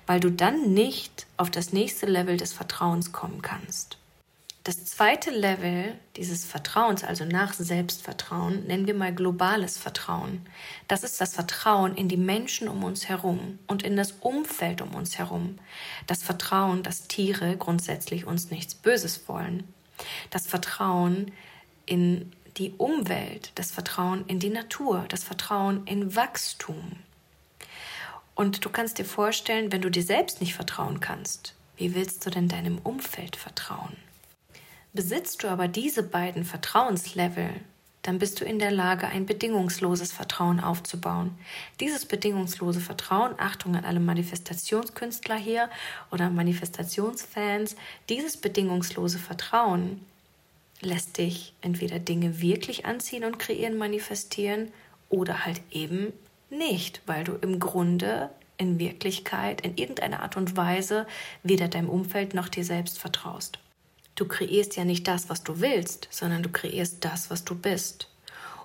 weil 0.07 0.21
du 0.21 0.31
dann 0.31 0.75
nicht 0.75 1.27
auf 1.37 1.51
das 1.51 1.73
nächste 1.73 2.07
Level 2.07 2.37
des 2.37 2.53
Vertrauens 2.53 3.13
kommen 3.13 3.43
kannst. 3.43 4.00
Das 4.63 4.85
zweite 4.85 5.31
Level 5.31 5.99
dieses 6.17 6.45
Vertrauens, 6.45 7.03
also 7.03 7.25
nach 7.25 7.55
Selbstvertrauen, 7.55 8.67
nennen 8.67 8.87
wir 8.87 8.93
mal 8.95 9.15
globales 9.15 9.79
Vertrauen. 9.79 10.47
Das 10.87 11.03
ist 11.03 11.19
das 11.19 11.35
Vertrauen 11.35 11.95
in 11.95 12.09
die 12.09 12.19
Menschen 12.19 12.69
um 12.69 12.85
uns 12.85 13.09
herum 13.09 13.59
und 13.69 13.83
in 13.83 13.97
das 13.97 14.13
Umfeld 14.21 14.83
um 14.83 14.95
uns 14.95 15.17
herum. 15.17 15.59
Das 16.07 16.23
Vertrauen, 16.23 16.83
dass 16.83 17.09
Tiere 17.09 17.57
grundsätzlich 17.57 18.27
uns 18.27 18.51
nichts 18.51 18.75
Böses 18.75 19.27
wollen. 19.29 19.65
Das 20.29 20.47
Vertrauen 20.47 21.33
in 21.87 22.31
die 22.59 22.75
Umwelt, 22.77 23.53
das 23.55 23.71
Vertrauen 23.71 24.27
in 24.27 24.41
die 24.41 24.51
Natur, 24.51 25.07
das 25.09 25.25
Vertrauen 25.25 25.87
in 25.87 26.15
Wachstum. 26.15 26.99
Und 28.35 28.63
du 28.63 28.69
kannst 28.69 28.99
dir 28.99 29.07
vorstellen, 29.07 29.73
wenn 29.73 29.81
du 29.81 29.91
dir 29.91 30.03
selbst 30.03 30.43
nicht 30.43 30.55
vertrauen 30.55 31.01
kannst, 31.01 31.55
wie 31.77 31.95
willst 31.95 32.27
du 32.27 32.31
denn 32.31 32.49
deinem 32.49 32.77
Umfeld 32.77 33.37
vertrauen? 33.37 33.97
Besitzt 34.93 35.45
du 35.45 35.49
aber 35.49 35.69
diese 35.69 36.03
beiden 36.03 36.45
Vertrauenslevel, 36.45 37.51
dann 38.03 38.19
bist 38.19 38.41
du 38.41 38.45
in 38.45 38.59
der 38.59 38.71
Lage, 38.71 39.07
ein 39.07 39.27
bedingungsloses 39.27 40.11
Vertrauen 40.11 40.59
aufzubauen. 40.59 41.39
Dieses 41.81 42.07
bedingungslose 42.07 42.81
Vertrauen, 42.81 43.35
Achtung 43.39 43.77
an 43.77 43.85
alle 43.85 44.01
Manifestationskünstler 44.01 45.37
hier 45.37 45.69
oder 46.11 46.31
Manifestationsfans, 46.31 47.77
dieses 48.09 48.37
bedingungslose 48.37 49.19
Vertrauen 49.19 50.05
lässt 50.81 51.19
dich 51.19 51.53
entweder 51.61 51.99
Dinge 51.99 52.41
wirklich 52.41 52.87
anziehen 52.87 53.25
und 53.25 53.39
kreieren, 53.39 53.77
manifestieren 53.77 54.73
oder 55.09 55.45
halt 55.45 55.61
eben 55.71 56.13
nicht, 56.49 57.03
weil 57.07 57.25
du 57.25 57.35
im 57.35 57.61
Grunde 57.61 58.31
in 58.57 58.79
Wirklichkeit 58.79 59.61
in 59.61 59.77
irgendeiner 59.77 60.23
Art 60.23 60.37
und 60.37 60.57
Weise 60.57 61.07
weder 61.43 61.69
deinem 61.69 61.89
Umfeld 61.89 62.35
noch 62.35 62.49
dir 62.49 62.65
selbst 62.65 62.99
vertraust. 62.99 63.59
Du 64.21 64.29
kreierst 64.29 64.77
ja 64.77 64.85
nicht 64.85 65.09
das, 65.09 65.31
was 65.31 65.45
du 65.45 65.61
willst, 65.61 66.07
sondern 66.11 66.43
du 66.43 66.51
kreierst 66.51 67.03
das, 67.07 67.31
was 67.31 67.43
du 67.43 67.55
bist. 67.55 68.11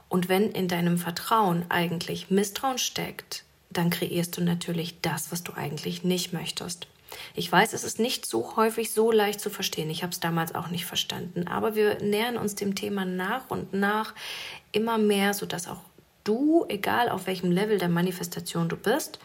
Und 0.10 0.28
wenn 0.28 0.52
in 0.52 0.68
deinem 0.68 0.98
Vertrauen 0.98 1.64
eigentlich 1.70 2.30
Misstrauen 2.30 2.78
steckt, 2.78 3.46
dann 3.70 3.90
kreierst 3.90 4.36
du 4.36 4.44
natürlich 4.44 5.00
das, 5.00 5.32
was 5.32 5.44
du 5.44 5.54
eigentlich 5.54 6.04
nicht 6.04 6.34
möchtest. 6.34 6.88
Ich 7.36 7.50
weiß, 7.50 7.72
es 7.72 7.86
ist 7.86 8.00
nicht 8.00 8.26
so 8.26 8.58
häufig 8.58 8.92
so 8.92 9.14
leicht 9.14 9.40
zu 9.40 9.50
verstehen. 9.50 9.90
Ich 9.90 10.04
habe 10.04 10.12
es 10.12 10.20
damals 10.20 10.54
auch 10.54 10.68
nicht 10.68 10.84
verstanden. 10.84 11.48
Aber 11.48 11.74
wir 11.74 12.00
nähern 12.02 12.36
uns 12.36 12.56
dem 12.56 12.76
Thema 12.76 13.06
nach 13.06 13.50
und 13.50 13.72
nach 13.72 14.14
immer 14.74 14.98
mehr, 14.98 15.34
sodass 15.34 15.70
auch 15.70 15.84
du, 16.26 16.66
egal 16.68 17.08
auf 17.08 17.28
welchem 17.28 17.50
Level 17.50 17.78
der 17.78 17.88
Manifestation 17.88 18.68
du 18.68 18.76
bist, 18.76 19.20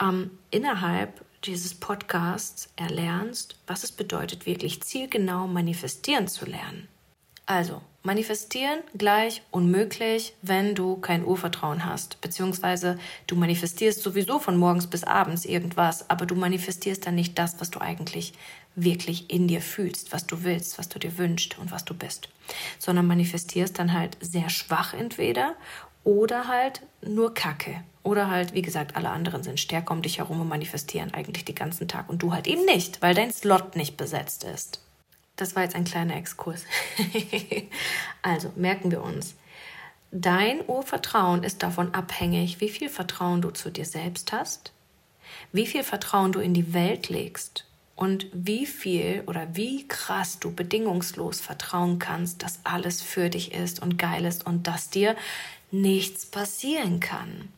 ähm, 0.00 0.32
innerhalb 0.50 1.24
dieses 1.48 1.74
Podcasts 1.74 2.68
erlernst, 2.76 3.56
was 3.66 3.82
es 3.82 3.90
bedeutet, 3.90 4.44
wirklich 4.44 4.82
zielgenau 4.82 5.46
manifestieren 5.46 6.28
zu 6.28 6.44
lernen. 6.44 6.88
Also, 7.46 7.80
manifestieren 8.02 8.80
gleich 8.96 9.40
unmöglich, 9.50 10.34
wenn 10.42 10.74
du 10.74 10.96
kein 10.96 11.24
Urvertrauen 11.24 11.86
hast, 11.86 12.20
beziehungsweise 12.20 12.98
du 13.26 13.34
manifestierst 13.36 14.02
sowieso 14.02 14.38
von 14.38 14.58
morgens 14.58 14.86
bis 14.86 15.04
abends 15.04 15.46
irgendwas, 15.46 16.10
aber 16.10 16.26
du 16.26 16.34
manifestierst 16.34 17.06
dann 17.06 17.14
nicht 17.14 17.38
das, 17.38 17.58
was 17.60 17.70
du 17.70 17.80
eigentlich 17.80 18.34
wirklich 18.74 19.30
in 19.30 19.48
dir 19.48 19.62
fühlst, 19.62 20.12
was 20.12 20.26
du 20.26 20.44
willst, 20.44 20.78
was 20.78 20.90
du 20.90 20.98
dir 20.98 21.16
wünschst 21.16 21.58
und 21.58 21.70
was 21.72 21.86
du 21.86 21.94
bist, 21.94 22.28
sondern 22.78 23.06
manifestierst 23.06 23.78
dann 23.78 23.94
halt 23.94 24.18
sehr 24.20 24.50
schwach 24.50 24.92
entweder 24.92 25.54
oder 26.08 26.48
halt 26.48 26.80
nur 27.02 27.34
Kacke. 27.34 27.84
Oder 28.02 28.30
halt, 28.30 28.54
wie 28.54 28.62
gesagt, 28.62 28.96
alle 28.96 29.10
anderen 29.10 29.42
sind 29.42 29.60
stärker 29.60 29.92
um 29.92 30.00
dich 30.00 30.16
herum 30.16 30.40
und 30.40 30.48
manifestieren 30.48 31.12
eigentlich 31.12 31.44
den 31.44 31.54
ganzen 31.54 31.86
Tag 31.86 32.08
und 32.08 32.22
du 32.22 32.32
halt 32.32 32.46
eben 32.46 32.64
nicht, 32.64 33.02
weil 33.02 33.14
dein 33.14 33.30
Slot 33.30 33.76
nicht 33.76 33.98
besetzt 33.98 34.44
ist. 34.44 34.80
Das 35.36 35.54
war 35.54 35.64
jetzt 35.64 35.74
ein 35.74 35.84
kleiner 35.84 36.16
Exkurs. 36.16 36.64
also 38.22 38.50
merken 38.56 38.90
wir 38.90 39.02
uns. 39.02 39.34
Dein 40.10 40.66
Urvertrauen 40.66 41.44
ist 41.44 41.62
davon 41.62 41.92
abhängig, 41.92 42.62
wie 42.62 42.70
viel 42.70 42.88
Vertrauen 42.88 43.42
du 43.42 43.50
zu 43.50 43.70
dir 43.70 43.84
selbst 43.84 44.32
hast, 44.32 44.72
wie 45.52 45.66
viel 45.66 45.84
Vertrauen 45.84 46.32
du 46.32 46.40
in 46.40 46.54
die 46.54 46.72
Welt 46.72 47.10
legst 47.10 47.66
und 47.96 48.28
wie 48.32 48.64
viel 48.64 49.24
oder 49.26 49.48
wie 49.54 49.86
krass 49.86 50.38
du 50.38 50.54
bedingungslos 50.54 51.42
vertrauen 51.42 51.98
kannst, 51.98 52.42
dass 52.42 52.60
alles 52.64 53.02
für 53.02 53.28
dich 53.28 53.52
ist 53.52 53.82
und 53.82 53.98
geil 53.98 54.24
ist 54.24 54.46
und 54.46 54.66
dass 54.66 54.88
dir 54.88 55.14
nichts 55.70 56.26
passieren 56.26 57.00
kann. 57.00 57.48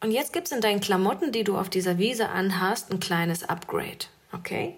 Und 0.00 0.12
jetzt 0.12 0.32
gibt 0.32 0.46
es 0.46 0.52
in 0.52 0.60
deinen 0.60 0.80
Klamotten, 0.80 1.32
die 1.32 1.44
du 1.44 1.56
auf 1.56 1.68
dieser 1.68 1.98
Wiese 1.98 2.28
anhast, 2.28 2.92
ein 2.92 3.00
kleines 3.00 3.48
Upgrade. 3.48 4.06
Okay? 4.32 4.74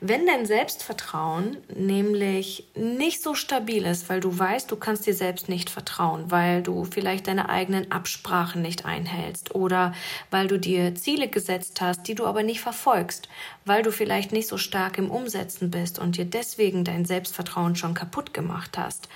Wenn 0.00 0.26
dein 0.26 0.44
Selbstvertrauen 0.44 1.56
nämlich 1.74 2.68
nicht 2.74 3.22
so 3.22 3.34
stabil 3.34 3.86
ist, 3.86 4.08
weil 4.08 4.20
du 4.20 4.36
weißt, 4.38 4.70
du 4.70 4.76
kannst 4.76 5.06
dir 5.06 5.14
selbst 5.14 5.48
nicht 5.48 5.70
vertrauen, 5.70 6.30
weil 6.30 6.62
du 6.62 6.84
vielleicht 6.84 7.28
deine 7.28 7.48
eigenen 7.48 7.90
Absprachen 7.90 8.60
nicht 8.60 8.84
einhältst 8.84 9.54
oder 9.54 9.94
weil 10.30 10.48
du 10.48 10.58
dir 10.58 10.94
Ziele 10.94 11.28
gesetzt 11.28 11.80
hast, 11.80 12.08
die 12.08 12.14
du 12.14 12.26
aber 12.26 12.42
nicht 12.42 12.60
verfolgst, 12.60 13.28
weil 13.64 13.82
du 13.82 13.92
vielleicht 13.92 14.32
nicht 14.32 14.48
so 14.48 14.58
stark 14.58 14.98
im 14.98 15.10
Umsetzen 15.10 15.70
bist 15.70 15.98
und 15.98 16.16
dir 16.16 16.26
deswegen 16.26 16.84
dein 16.84 17.04
Selbstvertrauen 17.04 17.76
schon 17.76 17.94
kaputt 17.94 18.34
gemacht 18.34 18.76
hast, 18.76 19.08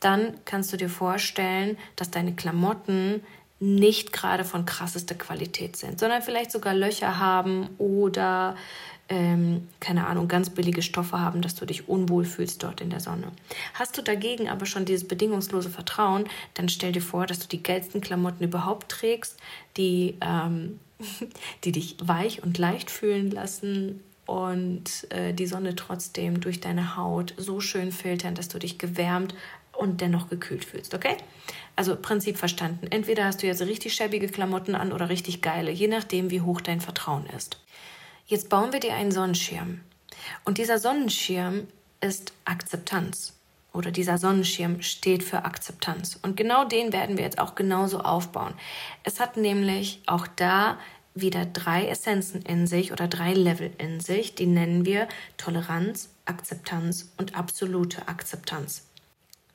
dann 0.00 0.34
kannst 0.44 0.72
du 0.72 0.76
dir 0.76 0.88
vorstellen, 0.88 1.76
dass 1.96 2.10
deine 2.10 2.34
Klamotten 2.34 3.22
nicht 3.60 4.12
gerade 4.12 4.44
von 4.44 4.64
krassester 4.64 5.16
Qualität 5.16 5.76
sind, 5.76 5.98
sondern 5.98 6.22
vielleicht 6.22 6.52
sogar 6.52 6.74
Löcher 6.74 7.18
haben 7.18 7.68
oder 7.78 8.56
ähm, 9.08 9.66
keine 9.80 10.06
Ahnung, 10.06 10.28
ganz 10.28 10.50
billige 10.50 10.82
Stoffe 10.82 11.18
haben, 11.18 11.40
dass 11.40 11.54
du 11.54 11.64
dich 11.64 11.88
unwohl 11.88 12.24
fühlst 12.24 12.62
dort 12.62 12.80
in 12.80 12.90
der 12.90 13.00
Sonne. 13.00 13.32
Hast 13.74 13.96
du 13.96 14.02
dagegen 14.02 14.48
aber 14.48 14.66
schon 14.66 14.84
dieses 14.84 15.08
bedingungslose 15.08 15.70
Vertrauen, 15.70 16.24
dann 16.54 16.68
stell 16.68 16.92
dir 16.92 17.02
vor, 17.02 17.26
dass 17.26 17.38
du 17.38 17.48
die 17.48 17.62
geilsten 17.62 18.00
Klamotten 18.00 18.44
überhaupt 18.44 18.90
trägst, 18.90 19.38
die, 19.76 20.16
ähm, 20.20 20.78
die 21.64 21.72
dich 21.72 21.96
weich 22.02 22.42
und 22.42 22.58
leicht 22.58 22.90
fühlen 22.90 23.30
lassen 23.30 24.02
und 24.26 25.10
äh, 25.10 25.32
die 25.32 25.46
Sonne 25.46 25.74
trotzdem 25.74 26.40
durch 26.40 26.60
deine 26.60 26.98
Haut 26.98 27.32
so 27.38 27.60
schön 27.60 27.92
filtern, 27.92 28.34
dass 28.34 28.48
du 28.48 28.58
dich 28.58 28.76
gewärmt, 28.76 29.34
und 29.78 30.00
dennoch 30.00 30.28
gekühlt 30.28 30.64
fühlst, 30.64 30.94
okay? 30.94 31.16
Also 31.76 31.96
Prinzip 31.96 32.36
verstanden. 32.36 32.88
Entweder 32.90 33.24
hast 33.24 33.42
du 33.42 33.46
jetzt 33.46 33.62
richtig 33.62 33.94
schäbige 33.94 34.26
Klamotten 34.26 34.74
an 34.74 34.92
oder 34.92 35.08
richtig 35.08 35.40
geile, 35.40 35.70
je 35.70 35.86
nachdem, 35.86 36.30
wie 36.30 36.40
hoch 36.40 36.60
dein 36.60 36.80
Vertrauen 36.80 37.26
ist. 37.36 37.60
Jetzt 38.26 38.48
bauen 38.48 38.72
wir 38.72 38.80
dir 38.80 38.94
einen 38.94 39.12
Sonnenschirm. 39.12 39.80
Und 40.44 40.58
dieser 40.58 40.78
Sonnenschirm 40.78 41.68
ist 42.00 42.32
Akzeptanz. 42.44 43.34
Oder 43.72 43.92
dieser 43.92 44.18
Sonnenschirm 44.18 44.82
steht 44.82 45.22
für 45.22 45.44
Akzeptanz. 45.44 46.18
Und 46.20 46.36
genau 46.36 46.64
den 46.64 46.92
werden 46.92 47.16
wir 47.16 47.24
jetzt 47.24 47.38
auch 47.38 47.54
genauso 47.54 48.00
aufbauen. 48.00 48.54
Es 49.04 49.20
hat 49.20 49.36
nämlich 49.36 50.02
auch 50.06 50.26
da 50.26 50.78
wieder 51.14 51.46
drei 51.46 51.86
Essenzen 51.86 52.42
in 52.42 52.66
sich 52.66 52.90
oder 52.92 53.06
drei 53.06 53.34
Level 53.34 53.70
in 53.78 54.00
sich. 54.00 54.34
Die 54.34 54.46
nennen 54.46 54.84
wir 54.84 55.06
Toleranz, 55.36 56.10
Akzeptanz 56.24 57.12
und 57.16 57.36
absolute 57.36 58.08
Akzeptanz. 58.08 58.87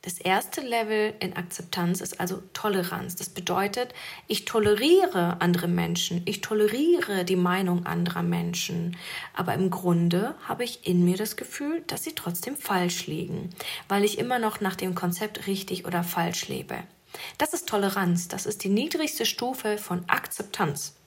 Das 0.04 0.18
erste 0.18 0.60
Level 0.60 1.14
in 1.22 1.38
Akzeptanz 1.38 2.02
ist 2.02 2.20
also 2.20 2.44
Toleranz. 2.52 3.16
Das 3.16 3.30
bedeutet, 3.30 3.94
ich 4.28 4.44
toleriere 4.44 5.40
andere 5.40 5.70
Menschen, 5.70 6.22
ich 6.26 6.42
toleriere 6.42 7.24
die 7.24 7.38
Meinung 7.38 7.86
anderer 7.86 8.22
Menschen, 8.22 8.98
aber 9.34 9.54
im 9.54 9.70
Grunde 9.70 10.36
habe 10.44 10.66
ich 10.66 10.86
in 10.86 11.06
mir 11.06 11.16
das 11.16 11.38
Gefühl, 11.38 11.86
dass 11.88 12.04
sie 12.04 12.16
trotzdem 12.16 12.58
falsch 12.58 13.08
liegen, 13.08 13.52
weil 13.88 14.04
ich 14.04 14.20
immer 14.20 14.40
noch 14.40 14.60
nach 14.60 14.76
dem 14.76 14.94
Konzept 14.94 15.48
richtig 15.48 15.86
oder 15.86 16.04
falsch 16.04 16.50
lebe. 16.50 16.76
Das 17.38 17.54
ist 17.54 17.70
Toleranz, 17.70 18.28
das 18.28 18.46
ist 18.46 18.66
die 18.66 18.70
niedrigste 18.70 19.26
Stufe 19.26 19.78
von 19.78 20.04
Akzeptanz. 20.10 20.98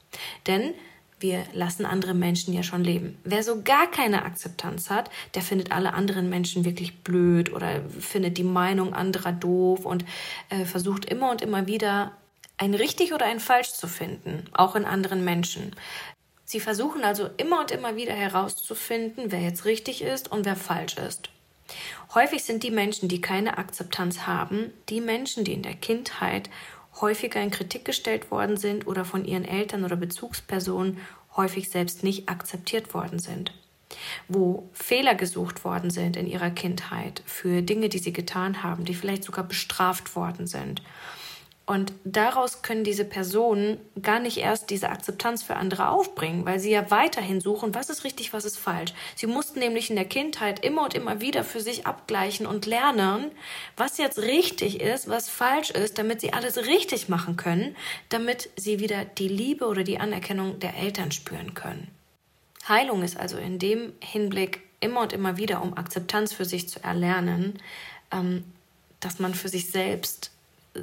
Denn 0.46 0.72
wir 1.18 1.44
lassen 1.52 1.86
andere 1.86 2.14
Menschen 2.14 2.52
ja 2.52 2.62
schon 2.62 2.84
leben. 2.84 3.18
Wer 3.24 3.42
so 3.42 3.62
gar 3.62 3.90
keine 3.90 4.24
Akzeptanz 4.24 4.90
hat, 4.90 5.10
der 5.34 5.42
findet 5.42 5.72
alle 5.72 5.94
anderen 5.94 6.28
Menschen 6.28 6.64
wirklich 6.64 6.98
blöd 6.98 7.52
oder 7.52 7.80
findet 7.98 8.36
die 8.36 8.44
Meinung 8.44 8.92
anderer 8.92 9.32
doof 9.32 9.86
und 9.86 10.04
äh, 10.50 10.64
versucht 10.64 11.06
immer 11.06 11.30
und 11.30 11.40
immer 11.40 11.66
wieder 11.66 12.12
ein 12.58 12.74
richtig 12.74 13.12
oder 13.12 13.26
ein 13.26 13.40
falsch 13.40 13.72
zu 13.72 13.88
finden, 13.88 14.44
auch 14.52 14.76
in 14.76 14.84
anderen 14.84 15.24
Menschen. 15.24 15.74
Sie 16.44 16.60
versuchen 16.60 17.02
also 17.02 17.28
immer 17.38 17.60
und 17.60 17.70
immer 17.70 17.96
wieder 17.96 18.14
herauszufinden, 18.14 19.32
wer 19.32 19.40
jetzt 19.40 19.64
richtig 19.64 20.02
ist 20.02 20.30
und 20.30 20.44
wer 20.44 20.56
falsch 20.56 20.96
ist. 20.96 21.30
Häufig 22.14 22.44
sind 22.44 22.62
die 22.62 22.70
Menschen, 22.70 23.08
die 23.08 23.20
keine 23.20 23.58
Akzeptanz 23.58 24.26
haben, 24.26 24.72
die 24.88 25.00
Menschen, 25.00 25.44
die 25.44 25.52
in 25.52 25.62
der 25.62 25.74
Kindheit 25.74 26.48
häufiger 27.00 27.40
in 27.40 27.50
Kritik 27.50 27.84
gestellt 27.84 28.30
worden 28.30 28.56
sind 28.56 28.86
oder 28.86 29.04
von 29.04 29.24
ihren 29.24 29.44
Eltern 29.44 29.84
oder 29.84 29.96
Bezugspersonen 29.96 30.98
häufig 31.36 31.68
selbst 31.70 32.02
nicht 32.02 32.28
akzeptiert 32.28 32.94
worden 32.94 33.18
sind, 33.18 33.52
wo 34.28 34.68
Fehler 34.72 35.14
gesucht 35.14 35.64
worden 35.64 35.90
sind 35.90 36.16
in 36.16 36.26
ihrer 36.26 36.50
Kindheit 36.50 37.22
für 37.26 37.62
Dinge, 37.62 37.88
die 37.88 37.98
sie 37.98 38.12
getan 38.12 38.62
haben, 38.62 38.84
die 38.84 38.94
vielleicht 38.94 39.24
sogar 39.24 39.44
bestraft 39.44 40.16
worden 40.16 40.46
sind 40.46 40.82
und 41.66 41.92
daraus 42.04 42.62
können 42.62 42.84
diese 42.84 43.04
Personen 43.04 43.78
gar 44.00 44.20
nicht 44.20 44.36
erst 44.36 44.70
diese 44.70 44.88
Akzeptanz 44.88 45.42
für 45.42 45.56
andere 45.56 45.88
aufbringen, 45.88 46.46
weil 46.46 46.60
sie 46.60 46.70
ja 46.70 46.92
weiterhin 46.92 47.40
suchen, 47.40 47.74
was 47.74 47.90
ist 47.90 48.04
richtig, 48.04 48.32
was 48.32 48.44
ist 48.44 48.56
falsch. 48.56 48.94
Sie 49.16 49.26
mussten 49.26 49.58
nämlich 49.58 49.90
in 49.90 49.96
der 49.96 50.04
Kindheit 50.04 50.64
immer 50.64 50.84
und 50.84 50.94
immer 50.94 51.20
wieder 51.20 51.42
für 51.42 51.60
sich 51.60 51.84
abgleichen 51.84 52.46
und 52.46 52.66
lernen, 52.66 53.32
was 53.76 53.98
jetzt 53.98 54.18
richtig 54.18 54.80
ist, 54.80 55.08
was 55.08 55.28
falsch 55.28 55.70
ist, 55.70 55.98
damit 55.98 56.20
sie 56.20 56.32
alles 56.32 56.56
richtig 56.56 57.08
machen 57.08 57.36
können, 57.36 57.74
damit 58.10 58.48
sie 58.54 58.78
wieder 58.78 59.04
die 59.04 59.28
Liebe 59.28 59.66
oder 59.66 59.82
die 59.82 59.98
Anerkennung 59.98 60.60
der 60.60 60.76
Eltern 60.76 61.10
spüren 61.10 61.54
können. 61.54 61.88
Heilung 62.68 63.02
ist 63.02 63.16
also 63.16 63.38
in 63.38 63.58
dem 63.58 63.92
Hinblick 64.00 64.62
immer 64.78 65.00
und 65.00 65.12
immer 65.12 65.36
wieder, 65.36 65.62
um 65.62 65.76
Akzeptanz 65.76 66.32
für 66.32 66.44
sich 66.44 66.68
zu 66.68 66.84
erlernen, 66.84 67.58
ähm, 68.12 68.44
dass 69.00 69.18
man 69.18 69.34
für 69.34 69.48
sich 69.48 69.72
selbst 69.72 70.30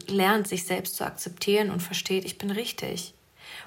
lernt, 0.08 0.48
sich 0.48 0.66
selbst 0.66 0.96
zu 0.96 1.06
akzeptieren 1.06 1.70
und 1.70 1.82
versteht, 1.82 2.26
ich 2.26 2.38
bin 2.38 2.52
richtig. 2.52 3.14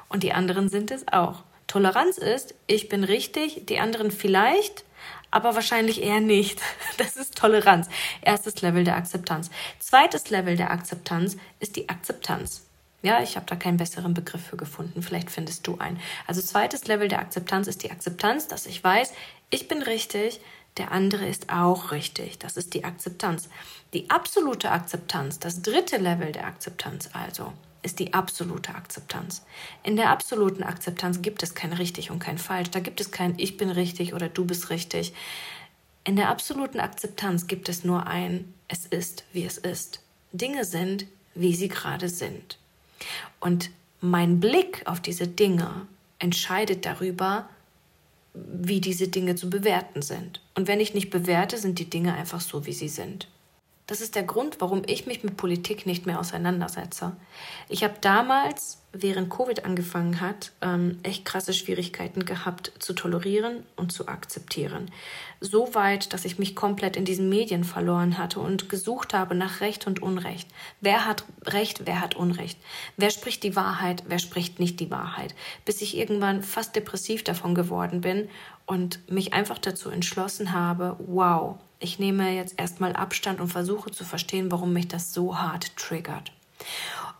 Und 0.08 0.22
die 0.22 0.32
anderen 0.32 0.68
sind 0.68 0.90
es 0.90 1.08
auch. 1.08 1.42
Toleranz 1.66 2.18
ist, 2.18 2.54
ich 2.66 2.88
bin 2.88 3.04
richtig, 3.04 3.66
die 3.66 3.78
anderen 3.78 4.10
vielleicht, 4.10 4.84
aber 5.30 5.54
wahrscheinlich 5.54 6.02
eher 6.02 6.20
nicht. 6.20 6.60
Das 6.98 7.16
ist 7.16 7.36
Toleranz. 7.36 7.88
Erstes 8.22 8.62
Level 8.62 8.84
der 8.84 8.96
Akzeptanz. 8.96 9.50
Zweites 9.78 10.30
Level 10.30 10.56
der 10.56 10.70
Akzeptanz 10.70 11.36
ist 11.60 11.76
die 11.76 11.90
Akzeptanz. 11.90 12.62
Ja, 13.02 13.22
ich 13.22 13.36
habe 13.36 13.46
da 13.46 13.54
keinen 13.54 13.76
besseren 13.76 14.14
Begriff 14.14 14.46
für 14.46 14.56
gefunden. 14.56 15.02
Vielleicht 15.02 15.30
findest 15.30 15.66
du 15.66 15.76
einen. 15.78 16.00
Also 16.26 16.40
zweites 16.40 16.86
Level 16.86 17.08
der 17.08 17.20
Akzeptanz 17.20 17.66
ist 17.66 17.82
die 17.82 17.90
Akzeptanz, 17.90 18.48
dass 18.48 18.66
ich 18.66 18.82
weiß, 18.82 19.12
ich 19.50 19.68
bin 19.68 19.82
richtig, 19.82 20.40
der 20.76 20.92
andere 20.92 21.26
ist 21.26 21.50
auch 21.50 21.90
richtig. 21.90 22.38
Das 22.38 22.56
ist 22.56 22.74
die 22.74 22.84
Akzeptanz. 22.84 23.48
Die 23.94 24.10
absolute 24.10 24.70
Akzeptanz, 24.70 25.38
das 25.38 25.62
dritte 25.62 25.96
Level 25.96 26.32
der 26.32 26.46
Akzeptanz 26.46 27.08
also, 27.12 27.52
ist 27.82 27.98
die 27.98 28.12
absolute 28.12 28.74
Akzeptanz. 28.74 29.42
In 29.82 29.96
der 29.96 30.10
absoluten 30.10 30.62
Akzeptanz 30.62 31.22
gibt 31.22 31.42
es 31.42 31.54
kein 31.54 31.72
richtig 31.72 32.10
und 32.10 32.18
kein 32.18 32.38
falsch. 32.38 32.70
Da 32.70 32.80
gibt 32.80 33.00
es 33.00 33.10
kein 33.10 33.34
ich 33.38 33.56
bin 33.56 33.70
richtig 33.70 34.12
oder 34.12 34.28
du 34.28 34.44
bist 34.44 34.70
richtig. 34.70 35.14
In 36.04 36.16
der 36.16 36.28
absoluten 36.28 36.80
Akzeptanz 36.80 37.46
gibt 37.46 37.68
es 37.68 37.84
nur 37.84 38.06
ein 38.06 38.52
es 38.68 38.86
ist, 38.86 39.24
wie 39.32 39.44
es 39.44 39.58
ist. 39.58 40.00
Dinge 40.32 40.64
sind, 40.64 41.06
wie 41.34 41.54
sie 41.54 41.68
gerade 41.68 42.08
sind. 42.08 42.58
Und 43.40 43.70
mein 44.00 44.40
Blick 44.40 44.82
auf 44.86 45.00
diese 45.00 45.28
Dinge 45.28 45.86
entscheidet 46.18 46.84
darüber, 46.84 47.48
wie 48.52 48.80
diese 48.80 49.08
Dinge 49.08 49.34
zu 49.34 49.50
bewerten 49.50 50.02
sind. 50.02 50.42
Und 50.54 50.68
wenn 50.68 50.80
ich 50.80 50.94
nicht 50.94 51.10
bewerte, 51.10 51.58
sind 51.58 51.78
die 51.78 51.90
Dinge 51.90 52.14
einfach 52.14 52.40
so, 52.40 52.66
wie 52.66 52.72
sie 52.72 52.88
sind. 52.88 53.28
Das 53.86 54.00
ist 54.00 54.16
der 54.16 54.24
Grund, 54.24 54.60
warum 54.60 54.82
ich 54.86 55.06
mich 55.06 55.22
mit 55.22 55.36
Politik 55.36 55.86
nicht 55.86 56.06
mehr 56.06 56.18
auseinandersetze. 56.18 57.16
Ich 57.68 57.84
habe 57.84 57.94
damals, 58.00 58.82
während 59.02 59.30
Covid 59.30 59.64
angefangen 59.64 60.20
hat, 60.20 60.52
ähm, 60.60 60.98
echt 61.02 61.24
krasse 61.24 61.52
Schwierigkeiten 61.52 62.24
gehabt 62.24 62.72
zu 62.78 62.92
tolerieren 62.92 63.64
und 63.76 63.92
zu 63.92 64.08
akzeptieren. 64.08 64.90
So 65.40 65.74
weit, 65.74 66.12
dass 66.12 66.24
ich 66.24 66.38
mich 66.38 66.56
komplett 66.56 66.96
in 66.96 67.04
diesen 67.04 67.28
Medien 67.28 67.64
verloren 67.64 68.18
hatte 68.18 68.40
und 68.40 68.68
gesucht 68.68 69.14
habe 69.14 69.34
nach 69.34 69.60
Recht 69.60 69.86
und 69.86 70.02
Unrecht. 70.02 70.48
Wer 70.80 71.04
hat 71.04 71.24
Recht, 71.44 71.82
wer 71.86 72.00
hat 72.00 72.16
Unrecht? 72.16 72.58
Wer 72.96 73.10
spricht 73.10 73.42
die 73.42 73.56
Wahrheit, 73.56 74.04
wer 74.08 74.18
spricht 74.18 74.60
nicht 74.60 74.80
die 74.80 74.90
Wahrheit? 74.90 75.34
Bis 75.64 75.82
ich 75.82 75.96
irgendwann 75.96 76.42
fast 76.42 76.74
depressiv 76.76 77.24
davon 77.24 77.54
geworden 77.54 78.00
bin 78.00 78.28
und 78.66 79.00
mich 79.10 79.32
einfach 79.32 79.58
dazu 79.58 79.90
entschlossen 79.90 80.52
habe, 80.52 80.96
wow, 81.06 81.58
ich 81.78 81.98
nehme 81.98 82.30
jetzt 82.30 82.58
erstmal 82.58 82.94
Abstand 82.94 83.40
und 83.40 83.48
versuche 83.48 83.90
zu 83.90 84.04
verstehen, 84.04 84.50
warum 84.50 84.72
mich 84.72 84.88
das 84.88 85.12
so 85.12 85.38
hart 85.38 85.76
triggert. 85.76 86.32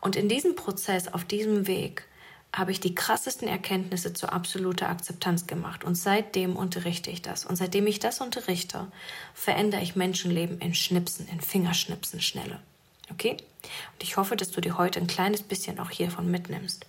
Und 0.00 0.16
in 0.16 0.28
diesem 0.28 0.56
Prozess, 0.56 1.08
auf 1.08 1.24
diesem 1.24 1.66
Weg, 1.66 2.06
habe 2.52 2.70
ich 2.70 2.80
die 2.80 2.94
krassesten 2.94 3.48
Erkenntnisse 3.48 4.14
zur 4.14 4.32
absoluten 4.32 4.86
Akzeptanz 4.86 5.46
gemacht. 5.46 5.84
Und 5.84 5.94
seitdem 5.94 6.56
unterrichte 6.56 7.10
ich 7.10 7.20
das. 7.20 7.44
Und 7.44 7.56
seitdem 7.56 7.86
ich 7.86 7.98
das 7.98 8.20
unterrichte, 8.20 8.86
verändere 9.34 9.82
ich 9.82 9.96
Menschenleben 9.96 10.58
in 10.60 10.74
Schnipsen, 10.74 11.28
in 11.28 11.40
Fingerschnipsen 11.40 12.20
schnelle. 12.22 12.60
Okay? 13.10 13.32
Und 13.32 14.02
ich 14.02 14.16
hoffe, 14.16 14.36
dass 14.36 14.50
du 14.50 14.60
dir 14.60 14.78
heute 14.78 15.00
ein 15.00 15.06
kleines 15.06 15.42
bisschen 15.42 15.78
auch 15.78 15.90
hiervon 15.90 16.30
mitnimmst. 16.30 16.86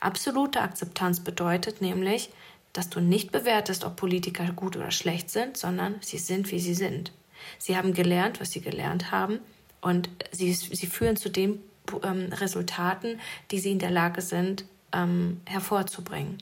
Absolute 0.00 0.60
Akzeptanz 0.60 1.20
bedeutet 1.20 1.80
nämlich, 1.80 2.30
dass 2.72 2.90
du 2.90 3.00
nicht 3.00 3.32
bewertest, 3.32 3.84
ob 3.84 3.96
Politiker 3.96 4.52
gut 4.52 4.76
oder 4.76 4.90
schlecht 4.90 5.30
sind, 5.30 5.56
sondern 5.56 5.96
sie 6.00 6.18
sind, 6.18 6.52
wie 6.52 6.60
sie 6.60 6.74
sind. 6.74 7.12
Sie 7.58 7.76
haben 7.76 7.92
gelernt, 7.94 8.40
was 8.40 8.52
sie 8.52 8.60
gelernt 8.60 9.10
haben 9.10 9.40
und 9.80 10.08
sie, 10.32 10.52
sie 10.52 10.86
führen 10.86 11.16
zu 11.16 11.28
den 11.28 11.60
ähm, 12.02 12.32
Resultaten, 12.32 13.20
die 13.50 13.58
sie 13.58 13.72
in 13.72 13.78
der 13.78 13.90
Lage 13.90 14.22
sind, 14.22 14.64
ähm, 14.92 15.40
hervorzubringen. 15.46 16.38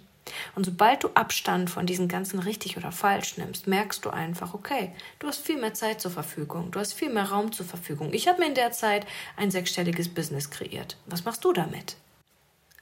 Und 0.55 0.65
sobald 0.65 1.05
du 1.05 1.09
Abstand 1.15 1.71
von 1.71 1.87
diesen 1.87 2.09
ganzen 2.09 2.39
richtig 2.39 2.77
oder 2.77 2.93
falsch 2.93 3.37
nimmst, 3.37 3.67
merkst 3.67 4.05
du 4.05 4.11
einfach, 4.11 4.55
okay, 4.55 4.93
du 5.19 5.29
hast 5.29 5.39
viel 5.39 5.59
mehr 5.59 5.75
Zeit 5.75 6.01
zur 6.01 6.11
Verfügung, 6.11 6.71
du 6.71 6.81
hast 6.81 6.95
viel 6.95 7.11
mehr 7.11 7.31
Raum 7.31 7.53
zur 7.53 7.67
Verfügung. 7.67 8.13
Ich 8.13 8.29
habe 8.29 8.41
mir 8.41 8.49
in 8.49 8.55
der 8.55 8.73
Zeit 8.73 9.07
ein 9.37 9.51
sechsstelliges 9.51 10.09
Business 10.09 10.51
kreiert. 10.51 10.97
Was 11.07 11.25
machst 11.25 11.45
du 11.45 11.53
damit? 11.53 11.97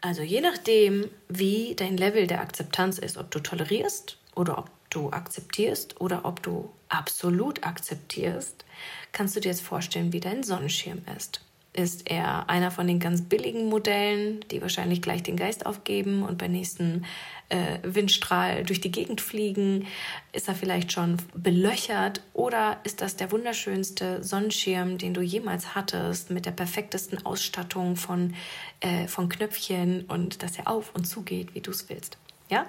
Also 0.01 0.23
je 0.23 0.41
nachdem, 0.41 1.09
wie 1.29 1.75
dein 1.75 1.97
Level 1.97 2.27
der 2.27 2.41
Akzeptanz 2.41 2.99
ist, 2.99 3.17
ob 3.17 3.31
du 3.31 3.41
tolerierst 3.41 4.19
oder 4.35 4.59
ob 4.59 4.71
du 4.91 5.11
akzeptierst 5.11 6.01
oder 6.01 6.25
ob 6.25 6.43
du 6.43 6.71
absolut 6.89 7.67
akzeptierst, 7.67 8.65
kannst 9.13 9.35
du 9.35 9.41
dir 9.41 9.49
jetzt 9.49 9.63
vorstellen, 9.63 10.13
wie 10.13 10.21
dein 10.21 10.43
Sonnenschirm 10.43 11.03
ist. 11.17 11.44
Ist 11.77 12.09
er 12.09 12.49
einer 12.49 12.71
von 12.71 12.87
den 12.87 13.01
ganz 13.01 13.23
billigen 13.23 13.69
Modellen, 13.69 14.45
die 14.53 14.63
wahrscheinlich 14.63 15.03
gleich 15.03 15.25
den 15.25 15.37
Geist 15.37 15.67
aufgeben 15.67 16.23
und 16.23 16.39
beim 16.39 16.53
nächsten 16.53 17.05
äh, 17.49 17.79
Windstrahl 17.83 18.63
durch 18.63 18.81
die 18.81 18.93
Gegend 18.93 19.21
fliegen? 19.21 19.89
Ist 20.33 20.47
er 20.47 20.55
vielleicht 20.55 20.93
schon 20.93 21.17
belöchert 21.35 22.23
oder 22.33 22.79
ist 22.85 23.01
das 23.01 23.17
der 23.17 23.33
wunderschönste 23.33 24.23
Sonnenschirm, 24.23 24.99
den 24.99 25.15
du 25.15 25.21
jemals 25.21 25.75
hattest, 25.75 26.31
mit 26.31 26.47
der 26.47 26.53
perfektesten 26.53 27.27
Ausstattung 27.27 27.97
von, 27.97 28.35
äh, 28.79 29.09
von 29.09 29.29
Knöpfchen 29.29 30.05
und 30.05 30.45
dass 30.45 30.57
er 30.57 30.69
auf 30.69 30.95
und 30.95 31.07
zu 31.09 31.23
geht, 31.23 31.57
wie 31.57 31.61
du 31.61 31.73
es 31.73 31.89
willst? 31.89 32.19
Ja? 32.49 32.67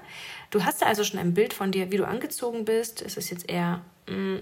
Du 0.50 0.66
hast 0.66 0.84
also 0.84 1.04
schon 1.04 1.20
ein 1.20 1.36
Bild 1.36 1.54
von 1.54 1.72
dir, 1.72 1.92
wie 1.92 1.98
du 1.98 2.08
angezogen 2.08 2.66
bist. 2.66 3.02
Ist 3.02 3.18
es 3.18 3.30
jetzt 3.30 3.48
eher 3.48 3.82
mh, 4.08 4.16
mm, 4.16 4.42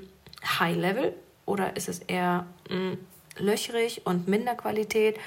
High 0.60 0.78
Level 0.78 1.14
oder 1.46 1.76
ist 1.76 1.90
es 1.90 2.00
eher 2.00 2.46
mh, 2.70 2.78
mm, 2.78 2.98
löchrig 3.38 4.06
und 4.06 4.28
minder 4.28 4.56
Qualität 4.56 5.18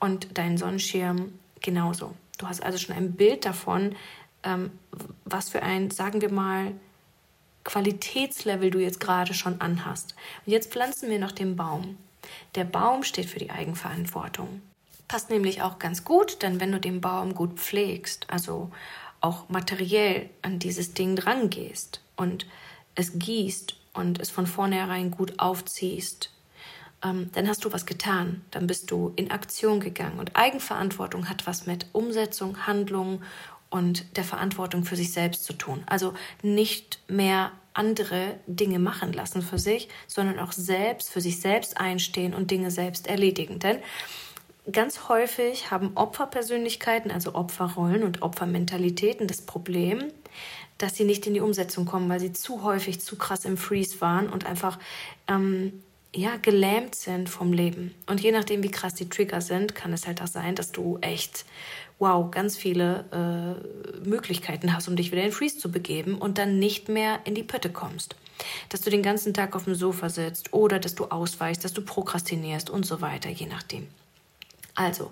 und 0.00 0.28
dein 0.38 0.58
Sonnenschirm 0.58 1.38
genauso? 1.60 2.14
Du 2.38 2.46
hast 2.46 2.62
also 2.62 2.78
schon 2.78 2.94
ein 2.94 3.12
Bild 3.12 3.44
davon, 3.44 3.96
ähm, 4.42 4.70
was 5.24 5.48
für 5.48 5.62
ein, 5.62 5.90
sagen 5.90 6.20
wir 6.20 6.30
mal, 6.30 6.72
Qualitätslevel 7.64 8.70
du 8.70 8.78
jetzt 8.78 9.00
gerade 9.00 9.34
schon 9.34 9.60
anhast. 9.60 10.14
Und 10.44 10.52
jetzt 10.52 10.70
pflanzen 10.70 11.10
wir 11.10 11.18
noch 11.18 11.32
den 11.32 11.56
Baum. 11.56 11.98
Der 12.54 12.64
Baum 12.64 13.02
steht 13.02 13.26
für 13.26 13.40
die 13.40 13.50
Eigenverantwortung. 13.50 14.62
Passt 15.08 15.30
nämlich 15.30 15.62
auch 15.62 15.78
ganz 15.78 16.04
gut, 16.04 16.42
denn 16.42 16.60
wenn 16.60 16.72
du 16.72 16.80
den 16.80 17.00
Baum 17.00 17.34
gut 17.34 17.58
pflegst, 17.58 18.30
also 18.30 18.70
auch 19.20 19.48
materiell 19.48 20.30
an 20.42 20.58
dieses 20.58 20.94
Ding 20.94 21.16
drangehst 21.16 22.00
und 22.16 22.46
es 22.94 23.18
gießt 23.18 23.76
und 23.94 24.20
es 24.20 24.30
von 24.30 24.46
vornherein 24.46 25.10
gut 25.10 25.38
aufziehst, 25.38 26.30
ähm, 27.06 27.30
dann 27.32 27.48
hast 27.48 27.64
du 27.64 27.72
was 27.72 27.86
getan, 27.86 28.42
dann 28.50 28.66
bist 28.66 28.90
du 28.90 29.12
in 29.16 29.30
Aktion 29.30 29.80
gegangen. 29.80 30.18
Und 30.18 30.34
Eigenverantwortung 30.34 31.28
hat 31.28 31.46
was 31.46 31.66
mit 31.66 31.86
Umsetzung, 31.92 32.66
Handlung 32.66 33.22
und 33.70 34.16
der 34.16 34.24
Verantwortung 34.24 34.84
für 34.84 34.96
sich 34.96 35.12
selbst 35.12 35.44
zu 35.44 35.52
tun. 35.52 35.84
Also 35.86 36.14
nicht 36.42 37.00
mehr 37.08 37.52
andere 37.74 38.38
Dinge 38.46 38.78
machen 38.78 39.12
lassen 39.12 39.42
für 39.42 39.58
sich, 39.58 39.88
sondern 40.06 40.38
auch 40.38 40.52
selbst 40.52 41.10
für 41.10 41.20
sich 41.20 41.40
selbst 41.40 41.78
einstehen 41.78 42.34
und 42.34 42.50
Dinge 42.50 42.70
selbst 42.70 43.06
erledigen. 43.06 43.58
Denn 43.58 43.78
ganz 44.72 45.08
häufig 45.08 45.70
haben 45.70 45.92
Opferpersönlichkeiten, 45.94 47.10
also 47.10 47.34
Opferrollen 47.34 48.02
und 48.02 48.22
Opfermentalitäten 48.22 49.26
das 49.26 49.42
Problem, 49.42 50.04
dass 50.78 50.96
sie 50.96 51.04
nicht 51.04 51.26
in 51.26 51.34
die 51.34 51.40
Umsetzung 51.40 51.86
kommen, 51.86 52.08
weil 52.08 52.20
sie 52.20 52.32
zu 52.32 52.62
häufig 52.62 53.00
zu 53.00 53.16
krass 53.16 53.44
im 53.44 53.56
Freeze 53.56 54.00
waren 54.00 54.28
und 54.28 54.46
einfach 54.46 54.78
ähm, 55.28 55.82
ja, 56.16 56.36
gelähmt 56.36 56.94
sind 56.94 57.28
vom 57.28 57.52
Leben. 57.52 57.94
Und 58.06 58.20
je 58.20 58.32
nachdem, 58.32 58.62
wie 58.62 58.70
krass 58.70 58.94
die 58.94 59.08
Trigger 59.08 59.40
sind, 59.40 59.74
kann 59.74 59.92
es 59.92 60.06
halt 60.06 60.22
auch 60.22 60.26
sein, 60.26 60.54
dass 60.54 60.72
du 60.72 60.98
echt, 61.02 61.44
wow, 61.98 62.30
ganz 62.30 62.56
viele 62.56 63.04
äh, 63.12 64.08
Möglichkeiten 64.08 64.74
hast, 64.74 64.88
um 64.88 64.96
dich 64.96 65.12
wieder 65.12 65.22
in 65.22 65.32
Freeze 65.32 65.58
zu 65.58 65.70
begeben 65.70 66.16
und 66.16 66.38
dann 66.38 66.58
nicht 66.58 66.88
mehr 66.88 67.20
in 67.24 67.34
die 67.34 67.42
Pötte 67.42 67.70
kommst. 67.70 68.16
Dass 68.70 68.80
du 68.80 68.90
den 68.90 69.02
ganzen 69.02 69.34
Tag 69.34 69.54
auf 69.54 69.64
dem 69.64 69.74
Sofa 69.74 70.08
sitzt 70.08 70.52
oder 70.52 70.78
dass 70.78 70.94
du 70.94 71.06
ausweichst, 71.06 71.64
dass 71.64 71.74
du 71.74 71.82
prokrastinierst 71.82 72.70
und 72.70 72.86
so 72.86 73.00
weiter, 73.00 73.28
je 73.28 73.46
nachdem. 73.46 73.86
Also, 74.74 75.10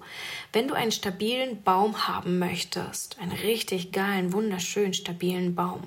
wenn 0.53 0.69
du 0.69 0.75
einen 0.75 0.93
stabilen 0.93 1.63
Baum 1.63 2.07
haben 2.07 2.39
möchtest, 2.39 3.19
einen 3.19 3.33
richtig 3.33 3.93
geilen, 3.93 4.33
wunderschönen, 4.33 4.93
stabilen 4.93 5.55
Baum, 5.55 5.83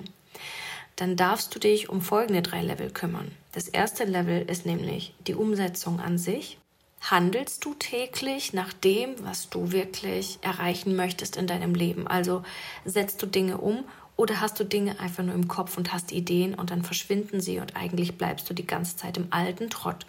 dann 0.96 1.16
darfst 1.16 1.54
du 1.54 1.60
dich 1.60 1.88
um 1.88 2.02
folgende 2.02 2.42
drei 2.42 2.62
Level 2.62 2.90
kümmern. 2.90 3.30
Das 3.58 3.66
erste 3.66 4.04
Level 4.04 4.48
ist 4.48 4.66
nämlich 4.66 5.14
die 5.26 5.34
Umsetzung 5.34 5.98
an 5.98 6.16
sich. 6.16 6.58
Handelst 7.00 7.64
du 7.64 7.74
täglich 7.74 8.52
nach 8.52 8.72
dem, 8.72 9.16
was 9.18 9.50
du 9.50 9.72
wirklich 9.72 10.38
erreichen 10.42 10.94
möchtest 10.94 11.36
in 11.36 11.48
deinem 11.48 11.74
Leben? 11.74 12.06
Also 12.06 12.44
setzt 12.84 13.20
du 13.20 13.26
Dinge 13.26 13.58
um 13.58 13.82
oder 14.14 14.40
hast 14.40 14.60
du 14.60 14.64
Dinge 14.64 15.00
einfach 15.00 15.24
nur 15.24 15.34
im 15.34 15.48
Kopf 15.48 15.76
und 15.76 15.92
hast 15.92 16.12
Ideen 16.12 16.54
und 16.54 16.70
dann 16.70 16.84
verschwinden 16.84 17.40
sie 17.40 17.58
und 17.58 17.74
eigentlich 17.74 18.16
bleibst 18.16 18.48
du 18.48 18.54
die 18.54 18.64
ganze 18.64 18.96
Zeit 18.96 19.16
im 19.16 19.26
alten 19.30 19.70
Trott? 19.70 20.06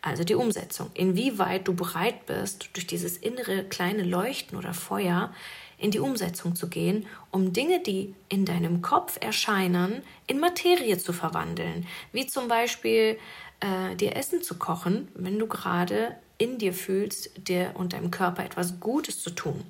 Also 0.00 0.22
die 0.22 0.36
Umsetzung. 0.36 0.88
Inwieweit 0.94 1.66
du 1.66 1.74
bereit 1.74 2.26
bist, 2.26 2.68
durch 2.74 2.86
dieses 2.86 3.16
innere 3.16 3.64
kleine 3.64 4.04
Leuchten 4.04 4.56
oder 4.56 4.74
Feuer 4.74 5.34
in 5.78 5.90
die 5.90 5.98
Umsetzung 5.98 6.56
zu 6.56 6.68
gehen, 6.68 7.06
um 7.30 7.52
Dinge, 7.52 7.82
die 7.82 8.14
in 8.28 8.44
deinem 8.44 8.82
Kopf 8.82 9.18
erscheinen, 9.20 10.02
in 10.26 10.40
Materie 10.40 10.98
zu 10.98 11.12
verwandeln. 11.12 11.86
Wie 12.12 12.26
zum 12.26 12.48
Beispiel 12.48 13.18
äh, 13.60 13.94
dir 13.96 14.16
Essen 14.16 14.42
zu 14.42 14.56
kochen, 14.56 15.08
wenn 15.14 15.38
du 15.38 15.46
gerade 15.46 16.16
in 16.38 16.58
dir 16.58 16.72
fühlst, 16.72 17.48
dir 17.48 17.72
und 17.74 17.92
deinem 17.92 18.10
Körper 18.10 18.44
etwas 18.44 18.80
Gutes 18.80 19.22
zu 19.22 19.30
tun. 19.30 19.64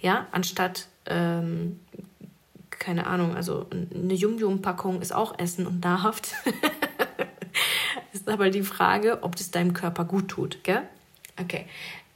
Ja, 0.00 0.26
anstatt, 0.32 0.88
ähm, 1.06 1.80
keine 2.70 3.06
Ahnung, 3.06 3.34
also 3.34 3.66
eine 3.70 4.14
Yum-Yum-Packung 4.14 5.00
ist 5.00 5.12
auch 5.12 5.38
Essen 5.38 5.66
und 5.66 5.82
nahrhaft. 5.84 6.34
ist 8.12 8.28
aber 8.28 8.50
die 8.50 8.62
Frage, 8.62 9.22
ob 9.22 9.36
das 9.36 9.50
deinem 9.50 9.74
Körper 9.74 10.04
gut 10.04 10.28
tut, 10.28 10.64
gell? 10.64 10.82
Okay. 11.40 11.66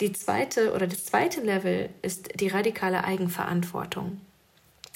Die 0.03 0.13
zweite 0.13 0.73
oder 0.75 0.89
das 0.89 1.05
zweite 1.05 1.43
Level 1.43 1.89
ist 2.03 2.41
die 2.41 2.49
radikale 2.49 3.05
Eigenverantwortung. 3.05 4.21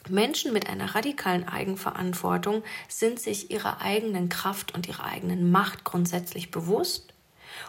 Menschen 0.08 0.52
mit 0.52 0.68
einer 0.68 0.96
radikalen 0.96 1.46
Eigenverantwortung 1.46 2.64
sind 2.88 3.20
sich 3.20 3.52
ihrer 3.52 3.80
eigenen 3.80 4.28
Kraft 4.28 4.74
und 4.74 4.88
ihrer 4.88 5.04
eigenen 5.04 5.52
Macht 5.52 5.84
grundsätzlich 5.84 6.50
bewusst 6.50 7.14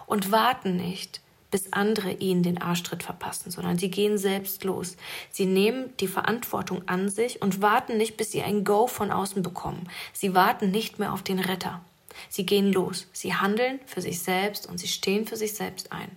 und 0.07 0.31
warten 0.31 0.77
nicht, 0.77 1.21
bis 1.51 1.73
andere 1.73 2.13
ihnen 2.13 2.41
den 2.41 2.59
Arschtritt 2.59 3.03
verpassen, 3.03 3.51
sondern 3.51 3.77
sie 3.77 3.91
gehen 3.91 4.17
selbst 4.17 4.63
los. 4.63 4.97
Sie 5.29 5.45
nehmen 5.45 5.93
die 5.99 6.07
Verantwortung 6.07 6.87
an 6.87 7.07
sich 7.07 7.43
und 7.43 7.61
warten 7.61 7.97
nicht, 7.97 8.17
bis 8.17 8.31
sie 8.31 8.41
ein 8.41 8.63
Go 8.63 8.87
von 8.87 9.11
außen 9.11 9.43
bekommen. 9.43 9.87
Sie 10.11 10.33
warten 10.33 10.71
nicht 10.71 10.97
mehr 10.97 11.13
auf 11.13 11.21
den 11.21 11.37
Retter. 11.37 11.81
Sie 12.29 12.47
gehen 12.47 12.73
los, 12.73 13.05
sie 13.13 13.35
handeln 13.35 13.79
für 13.85 14.01
sich 14.01 14.23
selbst 14.23 14.67
und 14.67 14.79
sie 14.79 14.87
stehen 14.87 15.27
für 15.27 15.37
sich 15.37 15.53
selbst 15.53 15.91
ein. 15.91 16.09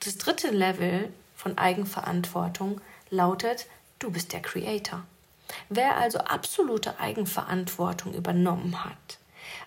Das 0.00 0.18
dritte 0.18 0.50
Level 0.50 1.12
von 1.36 1.58
Eigenverantwortung 1.58 2.80
lautet, 3.10 3.66
du 3.98 4.10
bist 4.10 4.32
der 4.32 4.40
Creator. 4.40 5.04
Wer 5.68 5.96
also 5.96 6.18
absolute 6.18 7.00
Eigenverantwortung 7.00 8.14
übernommen 8.14 8.84
hat, 8.84 9.18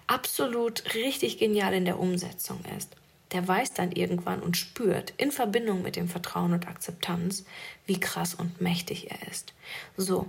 absolut 0.07 0.93
richtig 0.93 1.39
genial 1.39 1.73
in 1.73 1.85
der 1.85 1.99
Umsetzung 1.99 2.63
ist, 2.77 2.95
der 3.31 3.47
weiß 3.47 3.73
dann 3.73 3.91
irgendwann 3.91 4.41
und 4.41 4.57
spürt 4.57 5.13
in 5.17 5.31
Verbindung 5.31 5.81
mit 5.81 5.95
dem 5.95 6.09
Vertrauen 6.09 6.53
und 6.53 6.67
Akzeptanz, 6.67 7.45
wie 7.85 7.99
krass 7.99 8.35
und 8.35 8.59
mächtig 8.59 9.09
er 9.09 9.27
ist. 9.29 9.53
So, 9.95 10.27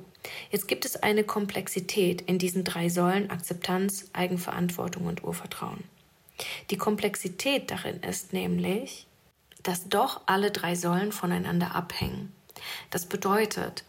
jetzt 0.50 0.68
gibt 0.68 0.84
es 0.84 1.02
eine 1.02 1.24
Komplexität 1.24 2.22
in 2.22 2.38
diesen 2.38 2.64
drei 2.64 2.88
Säulen 2.88 3.30
Akzeptanz, 3.30 4.08
Eigenverantwortung 4.12 5.06
und 5.06 5.24
Urvertrauen. 5.24 5.82
Die 6.70 6.76
Komplexität 6.76 7.70
darin 7.70 8.00
ist 8.02 8.32
nämlich, 8.32 9.06
dass 9.62 9.88
doch 9.88 10.22
alle 10.26 10.50
drei 10.50 10.74
Säulen 10.74 11.12
voneinander 11.12 11.74
abhängen. 11.74 12.32
Das 12.90 13.06
bedeutet, 13.06 13.84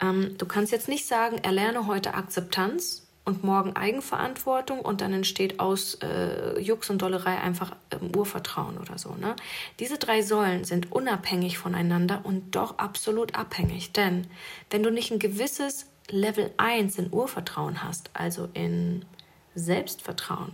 ähm, 0.00 0.36
du 0.38 0.46
kannst 0.46 0.72
jetzt 0.72 0.88
nicht 0.88 1.06
sagen, 1.06 1.38
erlerne 1.38 1.86
heute 1.86 2.14
Akzeptanz 2.14 3.06
und 3.24 3.42
morgen 3.42 3.74
Eigenverantwortung 3.74 4.80
und 4.80 5.00
dann 5.00 5.12
entsteht 5.12 5.58
aus 5.58 5.94
äh, 6.02 6.60
Jux 6.60 6.90
und 6.90 7.00
Dollerei 7.00 7.38
einfach 7.38 7.74
ähm, 7.90 8.14
Urvertrauen 8.14 8.76
oder 8.76 8.98
so. 8.98 9.14
Ne? 9.14 9.34
Diese 9.80 9.98
drei 9.98 10.22
Säulen 10.22 10.64
sind 10.64 10.92
unabhängig 10.92 11.56
voneinander 11.56 12.20
und 12.24 12.54
doch 12.54 12.78
absolut 12.78 13.34
abhängig. 13.34 13.92
Denn 13.92 14.26
wenn 14.70 14.82
du 14.82 14.90
nicht 14.90 15.10
ein 15.10 15.18
gewisses 15.18 15.86
Level 16.10 16.52
1 16.58 16.98
in 16.98 17.12
Urvertrauen 17.12 17.82
hast, 17.82 18.10
also 18.12 18.48
in 18.52 19.06
Selbstvertrauen, 19.54 20.52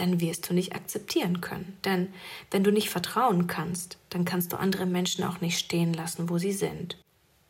dann 0.00 0.20
wirst 0.20 0.48
du 0.48 0.54
nicht 0.54 0.74
akzeptieren 0.74 1.40
können. 1.40 1.76
Denn 1.84 2.08
wenn 2.50 2.64
du 2.64 2.70
nicht 2.70 2.90
vertrauen 2.90 3.46
kannst, 3.46 3.98
dann 4.10 4.24
kannst 4.24 4.52
du 4.52 4.56
andere 4.56 4.86
Menschen 4.86 5.24
auch 5.24 5.40
nicht 5.40 5.58
stehen 5.58 5.92
lassen, 5.92 6.28
wo 6.28 6.38
sie 6.38 6.52
sind. 6.52 6.96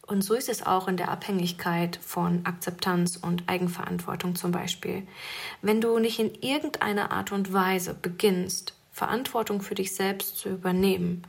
Und 0.07 0.23
so 0.23 0.33
ist 0.33 0.49
es 0.49 0.65
auch 0.65 0.89
in 0.89 0.97
der 0.97 1.11
Abhängigkeit 1.11 1.99
von 2.03 2.47
Akzeptanz 2.47 3.17
und 3.17 3.43
Eigenverantwortung 3.47 4.37
zum 4.37 4.53
Beispiel. 4.53 5.07
Wenn 5.61 5.83
du 5.83 5.99
nicht 5.99 6.19
in 6.19 6.35
irgendeiner 6.35 7.13
Art 7.13 7.31
und 7.31 7.53
Weise 7.53 7.93
beginnst, 7.93 8.75
Verantwortung 8.91 9.61
für 9.61 9.75
dich 9.75 9.95
selbst 9.95 10.39
zu 10.39 10.49
übernehmen, 10.49 11.27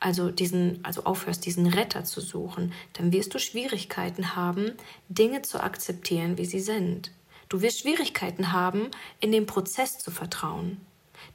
also 0.00 0.30
diesen, 0.30 0.80
also 0.82 1.04
aufhörst, 1.04 1.44
diesen 1.44 1.66
Retter 1.66 2.04
zu 2.04 2.22
suchen, 2.22 2.72
dann 2.94 3.12
wirst 3.12 3.34
du 3.34 3.38
Schwierigkeiten 3.38 4.34
haben, 4.34 4.72
Dinge 5.10 5.42
zu 5.42 5.62
akzeptieren, 5.62 6.38
wie 6.38 6.46
sie 6.46 6.60
sind. 6.60 7.12
Du 7.52 7.60
wirst 7.60 7.80
Schwierigkeiten 7.80 8.52
haben, 8.52 8.90
in 9.20 9.30
den 9.30 9.44
Prozess 9.44 9.98
zu 9.98 10.10
vertrauen. 10.10 10.80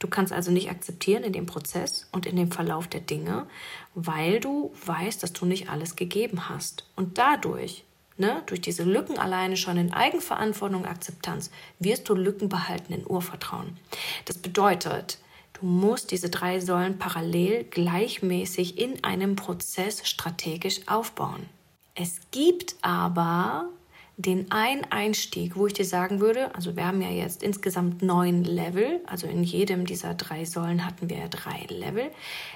Du 0.00 0.08
kannst 0.08 0.32
also 0.32 0.50
nicht 0.50 0.68
akzeptieren 0.68 1.22
in 1.22 1.32
dem 1.32 1.46
Prozess 1.46 2.08
und 2.10 2.26
in 2.26 2.34
dem 2.34 2.50
Verlauf 2.50 2.88
der 2.88 3.02
Dinge, 3.02 3.46
weil 3.94 4.40
du 4.40 4.72
weißt, 4.84 5.22
dass 5.22 5.32
du 5.32 5.46
nicht 5.46 5.70
alles 5.70 5.94
gegeben 5.94 6.48
hast. 6.48 6.88
Und 6.96 7.18
dadurch, 7.18 7.84
ne, 8.16 8.42
durch 8.46 8.60
diese 8.60 8.82
Lücken 8.82 9.16
alleine 9.16 9.56
schon 9.56 9.76
in 9.76 9.92
Eigenverantwortung 9.92 10.86
Akzeptanz, 10.86 11.52
wirst 11.78 12.08
du 12.08 12.16
Lücken 12.16 12.48
behalten 12.48 12.92
in 12.92 13.06
Urvertrauen. 13.06 13.76
Das 14.24 14.38
bedeutet, 14.38 15.18
du 15.52 15.66
musst 15.66 16.10
diese 16.10 16.30
drei 16.30 16.58
Säulen 16.58 16.98
parallel 16.98 17.62
gleichmäßig 17.62 18.76
in 18.76 19.04
einem 19.04 19.36
Prozess 19.36 20.04
strategisch 20.04 20.80
aufbauen. 20.88 21.48
Es 21.94 22.18
gibt 22.32 22.74
aber 22.82 23.68
den 24.18 24.50
einen 24.50 24.84
Einstieg, 24.90 25.56
wo 25.56 25.68
ich 25.68 25.74
dir 25.74 25.84
sagen 25.84 26.20
würde, 26.20 26.52
also 26.54 26.74
wir 26.74 26.84
haben 26.84 27.00
ja 27.00 27.08
jetzt 27.08 27.42
insgesamt 27.42 28.02
neun 28.02 28.42
Level, 28.42 29.00
also 29.06 29.28
in 29.28 29.44
jedem 29.44 29.86
dieser 29.86 30.14
drei 30.14 30.44
Säulen 30.44 30.84
hatten 30.84 31.08
wir 31.08 31.18
ja 31.18 31.28
drei 31.28 31.66
Level. 31.68 32.10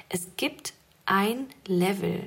Es 0.08 0.26
gibt 0.36 0.74
ein 1.06 1.46
Level, 1.66 2.24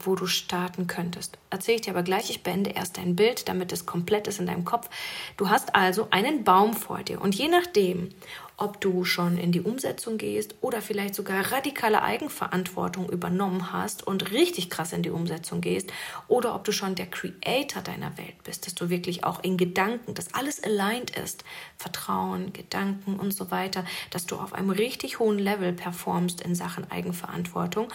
wo 0.00 0.14
du 0.14 0.26
starten 0.26 0.86
könntest. 0.86 1.38
Erzähle 1.50 1.76
ich 1.76 1.82
dir 1.82 1.90
aber 1.90 2.02
gleich, 2.02 2.30
ich 2.30 2.42
beende 2.42 2.70
erst 2.70 2.98
dein 2.98 3.16
Bild, 3.16 3.48
damit 3.48 3.72
es 3.72 3.86
komplett 3.86 4.26
ist 4.28 4.40
in 4.40 4.46
deinem 4.46 4.64
Kopf. 4.64 4.88
Du 5.36 5.48
hast 5.48 5.74
also 5.74 6.08
einen 6.10 6.44
Baum 6.44 6.74
vor 6.74 7.02
dir 7.02 7.20
und 7.20 7.34
je 7.34 7.48
nachdem, 7.48 8.10
ob 8.58 8.80
du 8.80 9.04
schon 9.04 9.38
in 9.38 9.52
die 9.52 9.60
Umsetzung 9.60 10.18
gehst 10.18 10.56
oder 10.60 10.82
vielleicht 10.82 11.14
sogar 11.14 11.52
radikale 11.52 12.02
Eigenverantwortung 12.02 13.08
übernommen 13.08 13.72
hast 13.72 14.04
und 14.04 14.32
richtig 14.32 14.68
krass 14.68 14.92
in 14.92 15.02
die 15.02 15.10
Umsetzung 15.10 15.60
gehst 15.60 15.92
oder 16.26 16.56
ob 16.56 16.64
du 16.64 16.72
schon 16.72 16.96
der 16.96 17.06
Creator 17.06 17.82
deiner 17.82 18.18
Welt 18.18 18.42
bist, 18.42 18.66
dass 18.66 18.74
du 18.74 18.90
wirklich 18.90 19.22
auch 19.22 19.42
in 19.44 19.56
Gedanken, 19.56 20.14
dass 20.14 20.34
alles 20.34 20.62
aligned 20.62 21.10
ist, 21.16 21.44
Vertrauen, 21.76 22.52
Gedanken 22.52 23.14
und 23.14 23.32
so 23.32 23.52
weiter, 23.52 23.84
dass 24.10 24.26
du 24.26 24.36
auf 24.36 24.52
einem 24.52 24.70
richtig 24.70 25.20
hohen 25.20 25.38
Level 25.38 25.72
performst 25.72 26.40
in 26.40 26.56
Sachen 26.56 26.90
Eigenverantwortung. 26.90 27.88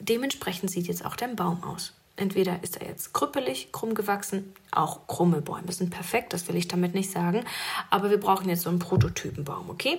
Dementsprechend 0.00 0.70
sieht 0.70 0.88
jetzt 0.88 1.04
auch 1.04 1.14
dein 1.14 1.36
Baum 1.36 1.62
aus. 1.62 1.92
Entweder 2.16 2.62
ist 2.62 2.80
er 2.80 2.88
jetzt 2.88 3.14
krüppelig, 3.14 3.72
krumm 3.72 3.94
gewachsen, 3.94 4.52
auch 4.72 5.06
krumme 5.06 5.40
Bäume 5.40 5.72
sind 5.72 5.90
perfekt, 5.90 6.32
das 6.32 6.48
will 6.48 6.56
ich 6.56 6.68
damit 6.68 6.94
nicht 6.94 7.10
sagen, 7.10 7.44
aber 7.88 8.10
wir 8.10 8.20
brauchen 8.20 8.48
jetzt 8.50 8.62
so 8.62 8.68
einen 8.68 8.78
Prototypenbaum, 8.78 9.70
okay? 9.70 9.98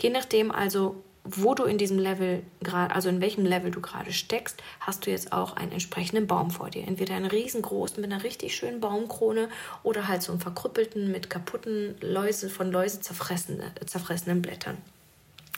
Je 0.00 0.10
nachdem 0.10 0.50
also, 0.50 0.96
wo 1.22 1.54
du 1.54 1.64
in 1.64 1.78
diesem 1.78 1.98
Level 1.98 2.42
gerade, 2.60 2.94
also 2.94 3.08
in 3.08 3.20
welchem 3.20 3.44
Level 3.44 3.70
du 3.70 3.80
gerade 3.80 4.12
steckst, 4.12 4.62
hast 4.80 5.06
du 5.06 5.10
jetzt 5.10 5.32
auch 5.32 5.56
einen 5.56 5.72
entsprechenden 5.72 6.26
Baum 6.26 6.50
vor 6.50 6.70
dir. 6.70 6.86
Entweder 6.86 7.14
einen 7.14 7.26
riesengroßen 7.26 8.00
mit 8.00 8.12
einer 8.12 8.24
richtig 8.24 8.56
schönen 8.56 8.80
Baumkrone 8.80 9.48
oder 9.82 10.08
halt 10.08 10.22
so 10.22 10.32
einen 10.32 10.40
verkrüppelten 10.40 11.10
mit 11.12 11.30
kaputten 11.30 11.94
Läuse 12.00 12.50
von 12.50 12.70
Läuse 12.72 13.00
zerfressenen, 13.00 13.70
zerfressenen 13.86 14.42
Blättern. 14.42 14.76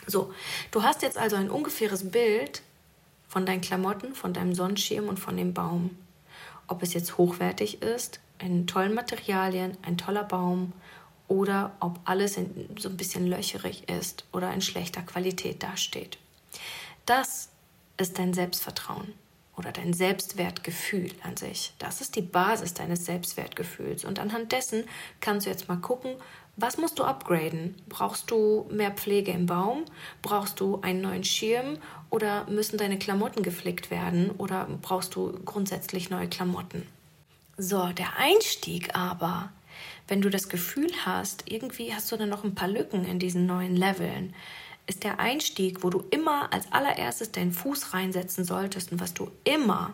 So, 0.06 0.32
du 0.70 0.82
hast 0.82 1.02
jetzt 1.02 1.18
also 1.18 1.36
ein 1.36 1.50
ungefähres 1.50 2.10
Bild 2.10 2.62
von 3.28 3.46
deinen 3.46 3.60
Klamotten, 3.60 4.14
von 4.14 4.32
deinem 4.32 4.54
Sonnenschirm 4.54 5.08
und 5.08 5.18
von 5.18 5.36
dem 5.36 5.54
Baum. 5.54 5.96
Ob 6.68 6.82
es 6.82 6.94
jetzt 6.94 7.18
hochwertig 7.18 7.82
ist, 7.82 8.20
in 8.38 8.66
tollen 8.66 8.94
Materialien, 8.94 9.76
ein 9.82 9.96
toller 9.96 10.24
Baum 10.24 10.72
oder 11.28 11.72
ob 11.80 11.98
alles 12.04 12.36
in, 12.36 12.68
so 12.78 12.88
ein 12.88 12.96
bisschen 12.96 13.26
löcherig 13.26 13.88
ist 13.88 14.24
oder 14.32 14.52
in 14.52 14.60
schlechter 14.60 15.02
Qualität 15.02 15.62
dasteht. 15.62 16.18
Das 17.04 17.50
ist 17.96 18.18
dein 18.18 18.34
Selbstvertrauen 18.34 19.14
oder 19.56 19.72
dein 19.72 19.94
Selbstwertgefühl 19.94 21.10
an 21.22 21.36
sich. 21.36 21.72
Das 21.78 22.00
ist 22.00 22.14
die 22.14 22.22
Basis 22.22 22.74
deines 22.74 23.06
Selbstwertgefühls. 23.06 24.04
Und 24.04 24.18
anhand 24.18 24.52
dessen 24.52 24.84
kannst 25.20 25.46
du 25.46 25.50
jetzt 25.50 25.68
mal 25.68 25.78
gucken, 25.78 26.16
was 26.56 26.78
musst 26.78 26.98
du 26.98 27.04
upgraden? 27.04 27.74
Brauchst 27.88 28.30
du 28.30 28.66
mehr 28.70 28.90
Pflege 28.90 29.30
im 29.32 29.46
Baum? 29.46 29.84
Brauchst 30.22 30.60
du 30.60 30.80
einen 30.80 31.02
neuen 31.02 31.24
Schirm? 31.24 31.78
Oder 32.10 32.46
müssen 32.48 32.78
deine 32.78 32.98
Klamotten 32.98 33.42
geflickt 33.42 33.90
werden? 33.90 34.30
Oder 34.38 34.68
brauchst 34.82 35.14
du 35.14 35.38
grundsätzlich 35.44 36.10
neue 36.10 36.28
Klamotten? 36.28 36.86
So, 37.58 37.86
der 37.88 38.16
Einstieg 38.18 38.94
aber, 38.94 39.50
wenn 40.08 40.22
du 40.22 40.30
das 40.30 40.48
Gefühl 40.48 40.90
hast, 41.04 41.44
irgendwie 41.50 41.94
hast 41.94 42.10
du 42.12 42.16
dann 42.16 42.28
noch 42.28 42.44
ein 42.44 42.54
paar 42.54 42.68
Lücken 42.68 43.04
in 43.04 43.18
diesen 43.18 43.46
neuen 43.46 43.76
Leveln, 43.76 44.34
ist 44.86 45.04
der 45.04 45.18
Einstieg, 45.18 45.82
wo 45.82 45.90
du 45.90 46.04
immer 46.10 46.52
als 46.52 46.70
allererstes 46.72 47.32
deinen 47.32 47.52
Fuß 47.52 47.92
reinsetzen 47.92 48.44
solltest 48.44 48.92
und 48.92 49.00
was 49.00 49.14
du 49.14 49.30
immer, 49.44 49.92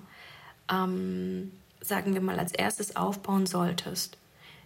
ähm, 0.70 1.52
sagen 1.80 2.14
wir 2.14 2.20
mal, 2.20 2.38
als 2.38 2.52
erstes 2.52 2.94
aufbauen 2.96 3.46
solltest. 3.46 4.18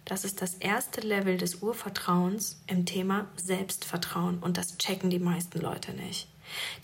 Das 0.07 0.23
ist 0.23 0.41
das 0.41 0.53
erste 0.53 1.01
Level 1.01 1.35
des 1.35 1.55
Urvertrauens 1.55 2.61
im 2.67 2.85
Thema 2.85 3.27
Selbstvertrauen 3.35 4.39
und 4.39 4.55
das 4.55 4.77
checken 4.77 5.09
die 5.09 5.19
meisten 5.19 5.59
Leute 5.59 5.91
nicht. 5.91 6.29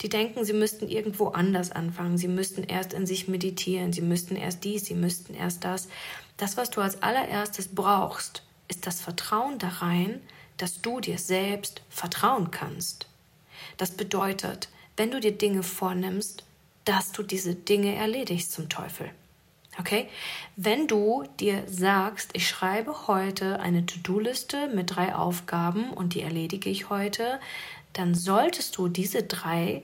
Die 0.02 0.10
denken, 0.10 0.44
sie 0.44 0.52
müssten 0.52 0.88
irgendwo 0.88 1.28
anders 1.28 1.72
anfangen, 1.72 2.18
sie 2.18 2.28
müssten 2.28 2.64
erst 2.64 2.92
in 2.92 3.06
sich 3.06 3.26
meditieren, 3.26 3.94
sie 3.94 4.02
müssten 4.02 4.36
erst 4.36 4.62
dies, 4.64 4.84
sie 4.84 4.94
müssten 4.94 5.32
erst 5.32 5.64
das. 5.64 5.88
Das, 6.36 6.58
was 6.58 6.68
du 6.68 6.82
als 6.82 7.02
allererstes 7.02 7.68
brauchst, 7.68 8.42
ist 8.68 8.86
das 8.86 9.00
Vertrauen 9.00 9.58
da 9.58 9.68
rein, 9.68 10.20
dass 10.58 10.82
du 10.82 11.00
dir 11.00 11.16
selbst 11.16 11.80
vertrauen 11.88 12.50
kannst. 12.50 13.08
Das 13.78 13.92
bedeutet, 13.92 14.68
wenn 14.98 15.10
du 15.10 15.18
dir 15.18 15.32
Dinge 15.32 15.62
vornimmst, 15.62 16.44
dass 16.84 17.12
du 17.12 17.22
diese 17.22 17.54
Dinge 17.54 17.94
erledigst 17.94 18.52
zum 18.52 18.68
Teufel. 18.68 19.10
Okay? 19.78 20.08
Wenn 20.56 20.86
du 20.86 21.24
dir 21.40 21.64
sagst, 21.66 22.30
ich 22.32 22.48
schreibe 22.48 23.08
heute 23.08 23.60
eine 23.60 23.86
To-Do-Liste 23.86 24.68
mit 24.68 24.94
drei 24.94 25.14
Aufgaben 25.14 25.90
und 25.90 26.14
die 26.14 26.22
erledige 26.22 26.70
ich 26.70 26.90
heute, 26.90 27.40
dann 27.92 28.14
solltest 28.14 28.76
du 28.76 28.88
diese 28.88 29.22
drei, 29.24 29.82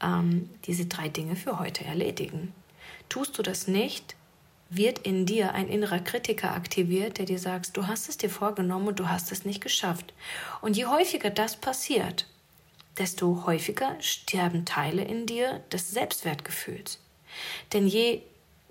ähm, 0.00 0.50
diese 0.66 0.86
drei 0.86 1.08
Dinge 1.08 1.36
für 1.36 1.58
heute 1.58 1.84
erledigen. 1.84 2.52
Tust 3.08 3.38
du 3.38 3.42
das 3.42 3.66
nicht, 3.66 4.16
wird 4.70 5.00
in 5.00 5.26
dir 5.26 5.52
ein 5.54 5.68
innerer 5.68 6.00
Kritiker 6.00 6.52
aktiviert, 6.52 7.18
der 7.18 7.26
dir 7.26 7.38
sagt, 7.38 7.76
du 7.76 7.86
hast 7.86 8.08
es 8.08 8.18
dir 8.18 8.30
vorgenommen 8.30 8.88
und 8.88 8.98
du 8.98 9.08
hast 9.08 9.30
es 9.30 9.44
nicht 9.44 9.60
geschafft. 9.60 10.14
Und 10.60 10.76
je 10.76 10.86
häufiger 10.86 11.30
das 11.30 11.56
passiert, 11.56 12.26
desto 12.98 13.44
häufiger 13.46 13.96
sterben 14.00 14.64
Teile 14.64 15.02
in 15.02 15.26
dir 15.26 15.60
des 15.72 15.90
Selbstwertgefühls. 15.90 17.00
Denn 17.72 17.86
je 17.86 18.22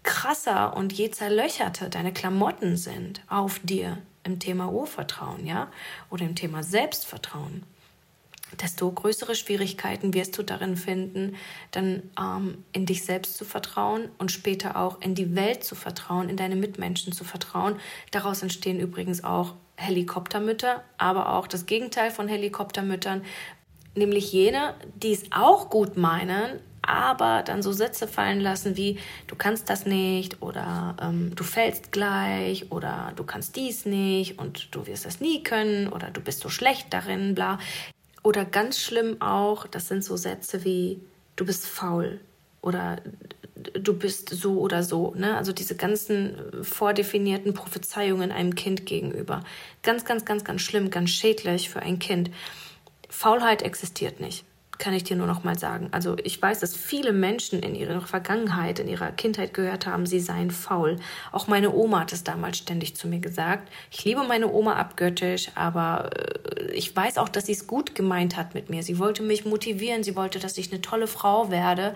krasser 0.04 0.76
und 0.76 0.94
je 0.94 1.10
zerlöcherter 1.10 1.90
deine 1.90 2.14
Klamotten 2.14 2.78
sind 2.78 3.22
auf 3.28 3.60
dir 3.60 3.98
im 4.24 4.40
Thema 4.40 4.72
Urvertrauen, 4.72 5.46
ja, 5.46 5.70
oder 6.10 6.26
im 6.26 6.36
Thema 6.36 6.64
Selbstvertrauen, 6.64 7.64
desto 8.62 8.92
größere 8.92 9.36
Schwierigkeiten 9.36 10.14
wirst 10.14 10.38
du 10.38 10.44
darin 10.44 10.78
finden, 10.78 11.36
dann 11.72 12.04
ähm, 12.20 12.64
in 12.72 12.86
dich 12.86 13.04
selbst 13.04 13.38
zu 13.38 13.46
vertrauen 13.46 14.10
und 14.18 14.32
später 14.32 14.78
auch 14.78 15.02
in 15.02 15.16
die 15.16 15.36
Welt 15.36 15.64
zu 15.64 15.76
vertrauen, 15.76 16.30
in 16.30 16.38
deine 16.38 16.56
Mitmenschen 16.56 17.14
zu 17.14 17.24
vertrauen. 17.24 17.78
Daraus 18.12 18.42
entstehen 18.44 18.80
übrigens 18.80 19.24
auch 19.24 19.56
Helikoptermütter, 19.76 20.84
aber 20.98 21.34
auch 21.34 21.48
das 21.48 21.66
Gegenteil 21.66 22.12
von 22.12 22.28
Helikoptermüttern, 22.28 23.24
nämlich 23.96 24.32
jene, 24.32 24.76
die 24.96 25.14
es 25.14 25.32
auch 25.32 25.70
gut 25.70 25.98
meinen, 25.98 26.60
aber 26.84 27.44
dann 27.44 27.64
so 27.64 27.72
Sätze 27.72 28.08
fallen 28.08 28.40
lassen 28.40 28.78
wie 28.78 29.00
du 29.28 29.36
kannst 29.36 29.70
das 29.70 29.86
nicht 29.86 30.42
oder 30.42 30.96
ähm, 31.02 31.32
du 31.36 31.44
fällst 31.44 31.92
gleich 31.92 32.72
oder 32.72 33.14
du 33.16 33.24
kannst 33.24 33.56
dies 33.56 33.86
nicht 33.86 34.38
und 34.38 34.76
du 34.76 34.86
wirst 34.86 35.06
das 35.06 35.20
nie 35.20 35.44
können 35.44 35.88
oder 35.88 36.12
du 36.12 36.22
bist 36.22 36.42
so 36.42 36.50
schlecht 36.50 36.94
darin, 36.94 37.36
bla. 37.36 37.60
Oder 38.22 38.46
ganz 38.46 38.80
schlimm 38.80 39.22
auch, 39.22 39.68
das 39.68 39.88
sind 39.88 40.04
so 40.04 40.18
Sätze 40.18 40.64
wie 40.64 41.00
du 41.36 41.46
bist 41.46 41.66
faul 41.66 42.20
oder 42.62 43.02
du 43.56 43.94
bist 43.94 44.30
so 44.30 44.60
oder 44.60 44.84
so. 44.84 45.14
Ne? 45.16 45.38
Also 45.38 45.52
diese 45.52 45.76
ganzen 45.76 46.36
vordefinierten 46.64 47.54
Prophezeiungen 47.54 48.32
einem 48.32 48.56
Kind 48.56 48.86
gegenüber. 48.86 49.44
Ganz, 49.84 50.06
ganz, 50.06 50.26
ganz, 50.26 50.44
ganz 50.44 50.62
schlimm, 50.62 50.90
ganz 50.90 51.10
schädlich 51.12 51.70
für 51.70 51.82
ein 51.82 52.00
Kind. 52.00 52.30
Faulheit 53.10 53.62
existiert 53.62 54.20
nicht 54.20 54.46
kann 54.84 54.94
ich 54.94 55.06
dir 55.06 55.16
nur 55.16 55.28
noch 55.28 55.46
mal 55.46 55.58
sagen. 55.58 55.88
Also 55.92 56.18
ich 56.26 56.42
weiß, 56.42 56.60
dass 56.60 56.76
viele 56.76 57.14
Menschen 57.14 57.62
in 57.62 57.74
ihrer 57.74 58.02
Vergangenheit, 58.02 58.80
in 58.80 58.90
ihrer 58.90 59.14
Kindheit 59.14 59.54
gehört 59.54 59.88
haben, 59.88 60.06
sie 60.06 60.20
seien 60.20 60.52
faul. 60.52 61.00
Auch 61.32 61.48
meine 61.48 61.74
Oma 61.74 62.02
hat 62.02 62.12
es 62.12 62.26
damals 62.26 62.58
ständig 62.58 62.94
zu 62.98 63.08
mir 63.08 63.20
gesagt. 63.20 63.72
Ich 63.92 64.04
liebe 64.04 64.26
meine 64.26 64.52
Oma 64.52 64.74
abgöttisch, 64.74 65.48
aber 65.56 66.10
äh, 66.18 66.74
ich 66.74 66.94
weiß 66.94 67.18
auch, 67.18 67.30
dass 67.30 67.46
sie 67.46 67.54
es 67.54 67.66
gut 67.66 67.96
gemeint 67.96 68.36
hat 68.36 68.56
mit 68.56 68.70
mir. 68.70 68.84
Sie 68.84 69.00
wollte 69.00 69.24
mich 69.24 69.46
motivieren, 69.46 70.04
sie 70.04 70.18
wollte, 70.18 70.40
dass 70.40 70.58
ich 70.58 70.70
eine 70.70 70.82
tolle 70.82 71.08
Frau 71.08 71.50
werde. 71.50 71.96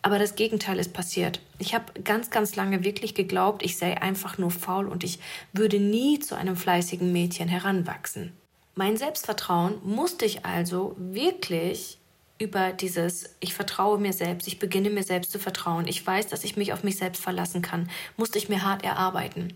Aber 0.00 0.18
das 0.18 0.34
Gegenteil 0.34 0.78
ist 0.78 0.94
passiert. 0.94 1.40
Ich 1.58 1.74
habe 1.74 2.00
ganz, 2.04 2.30
ganz 2.30 2.56
lange 2.56 2.84
wirklich 2.84 3.14
geglaubt, 3.14 3.62
ich 3.62 3.76
sei 3.76 4.00
einfach 4.00 4.38
nur 4.38 4.50
faul 4.50 4.88
und 4.88 5.04
ich 5.04 5.18
würde 5.52 5.78
nie 5.78 6.20
zu 6.20 6.36
einem 6.36 6.56
fleißigen 6.56 7.12
Mädchen 7.12 7.48
heranwachsen. 7.48 8.32
Mein 8.74 8.96
Selbstvertrauen 8.96 9.74
musste 9.84 10.24
ich 10.24 10.46
also 10.46 10.96
wirklich 10.98 11.98
über 12.38 12.72
dieses, 12.72 13.36
ich 13.40 13.54
vertraue 13.54 13.98
mir 13.98 14.12
selbst, 14.12 14.48
ich 14.48 14.58
beginne 14.58 14.90
mir 14.90 15.04
selbst 15.04 15.30
zu 15.30 15.38
vertrauen, 15.38 15.86
ich 15.86 16.04
weiß, 16.04 16.28
dass 16.28 16.44
ich 16.44 16.56
mich 16.56 16.72
auf 16.72 16.82
mich 16.82 16.96
selbst 16.96 17.22
verlassen 17.22 17.62
kann, 17.62 17.88
musste 18.16 18.38
ich 18.38 18.48
mir 18.48 18.62
hart 18.62 18.84
erarbeiten. 18.84 19.54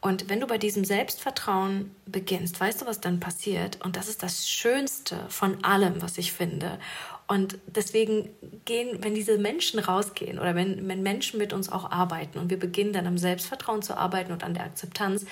Und 0.00 0.28
wenn 0.28 0.40
du 0.40 0.48
bei 0.48 0.58
diesem 0.58 0.84
Selbstvertrauen 0.84 1.94
beginnst, 2.06 2.58
weißt 2.58 2.82
du, 2.82 2.86
was 2.86 3.00
dann 3.00 3.20
passiert? 3.20 3.78
Und 3.84 3.96
das 3.96 4.08
ist 4.08 4.24
das 4.24 4.48
Schönste 4.48 5.16
von 5.28 5.62
allem, 5.62 6.02
was 6.02 6.18
ich 6.18 6.32
finde. 6.32 6.80
Und 7.28 7.56
deswegen 7.66 8.28
gehen, 8.64 8.98
wenn 9.04 9.14
diese 9.14 9.38
Menschen 9.38 9.78
rausgehen 9.78 10.40
oder 10.40 10.56
wenn, 10.56 10.88
wenn 10.88 11.04
Menschen 11.04 11.38
mit 11.38 11.52
uns 11.52 11.70
auch 11.70 11.92
arbeiten 11.92 12.40
und 12.40 12.50
wir 12.50 12.58
beginnen 12.58 12.92
dann 12.92 13.06
am 13.06 13.16
Selbstvertrauen 13.16 13.82
zu 13.82 13.96
arbeiten 13.96 14.32
und 14.32 14.42
an 14.42 14.54
der 14.54 14.64
Akzeptanz, 14.64 15.24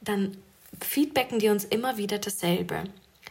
dann 0.00 0.38
feedbacken 0.80 1.38
die 1.38 1.50
uns 1.50 1.64
immer 1.64 1.98
wieder 1.98 2.18
dasselbe 2.18 2.84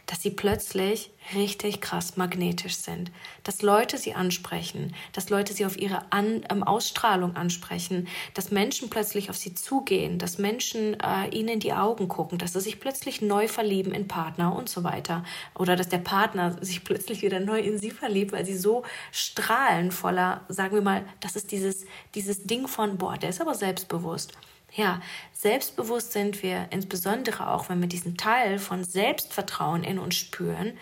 dass 0.06 0.22
sie 0.22 0.30
plötzlich 0.30 1.10
richtig 1.34 1.80
krass 1.80 2.16
magnetisch 2.16 2.76
sind, 2.76 3.10
dass 3.42 3.62
Leute 3.62 3.98
sie 3.98 4.14
ansprechen, 4.14 4.94
dass 5.12 5.30
Leute 5.30 5.52
sie 5.52 5.66
auf 5.66 5.76
ihre 5.76 6.12
An 6.12 6.44
ähm, 6.48 6.62
Ausstrahlung 6.62 7.34
ansprechen, 7.34 8.06
dass 8.34 8.52
Menschen 8.52 8.88
plötzlich 8.88 9.30
auf 9.30 9.36
sie 9.36 9.54
zugehen, 9.54 10.18
dass 10.18 10.38
Menschen 10.38 10.96
äh, 11.00 11.28
ihnen 11.30 11.48
in 11.48 11.60
die 11.60 11.72
Augen 11.72 12.06
gucken, 12.06 12.38
dass 12.38 12.52
sie 12.52 12.60
sich 12.60 12.78
plötzlich 12.78 13.20
neu 13.20 13.48
verlieben 13.48 13.92
in 13.92 14.06
Partner 14.06 14.54
und 14.54 14.68
so 14.68 14.84
weiter. 14.84 15.24
Oder 15.54 15.74
dass 15.74 15.88
der 15.88 15.98
Partner 15.98 16.56
sich 16.64 16.84
plötzlich 16.84 17.22
wieder 17.22 17.40
neu 17.40 17.58
in 17.58 17.78
sie 17.78 17.90
verliebt, 17.90 18.32
weil 18.32 18.46
sie 18.46 18.56
so 18.56 18.84
strahlen 19.10 19.90
voller, 19.90 20.42
sagen 20.48 20.74
wir 20.74 20.82
mal, 20.82 21.04
das 21.20 21.34
ist 21.34 21.50
dieses 21.50 21.84
dieses 22.14 22.44
Ding 22.44 22.68
von 22.68 22.98
boah, 22.98 23.18
der 23.18 23.30
ist 23.30 23.40
aber 23.40 23.54
selbstbewusst 23.54 24.32
ja, 24.72 25.00
selbstbewusst 25.32 26.12
sind 26.12 26.42
wir, 26.42 26.68
insbesondere 26.70 27.50
auch, 27.50 27.68
wenn 27.68 27.80
wir 27.80 27.88
diesen 27.88 28.16
Teil 28.16 28.58
von 28.58 28.84
Selbstvertrauen 28.84 29.84
in 29.84 29.98
uns 29.98 30.16
spüren. 30.16 30.72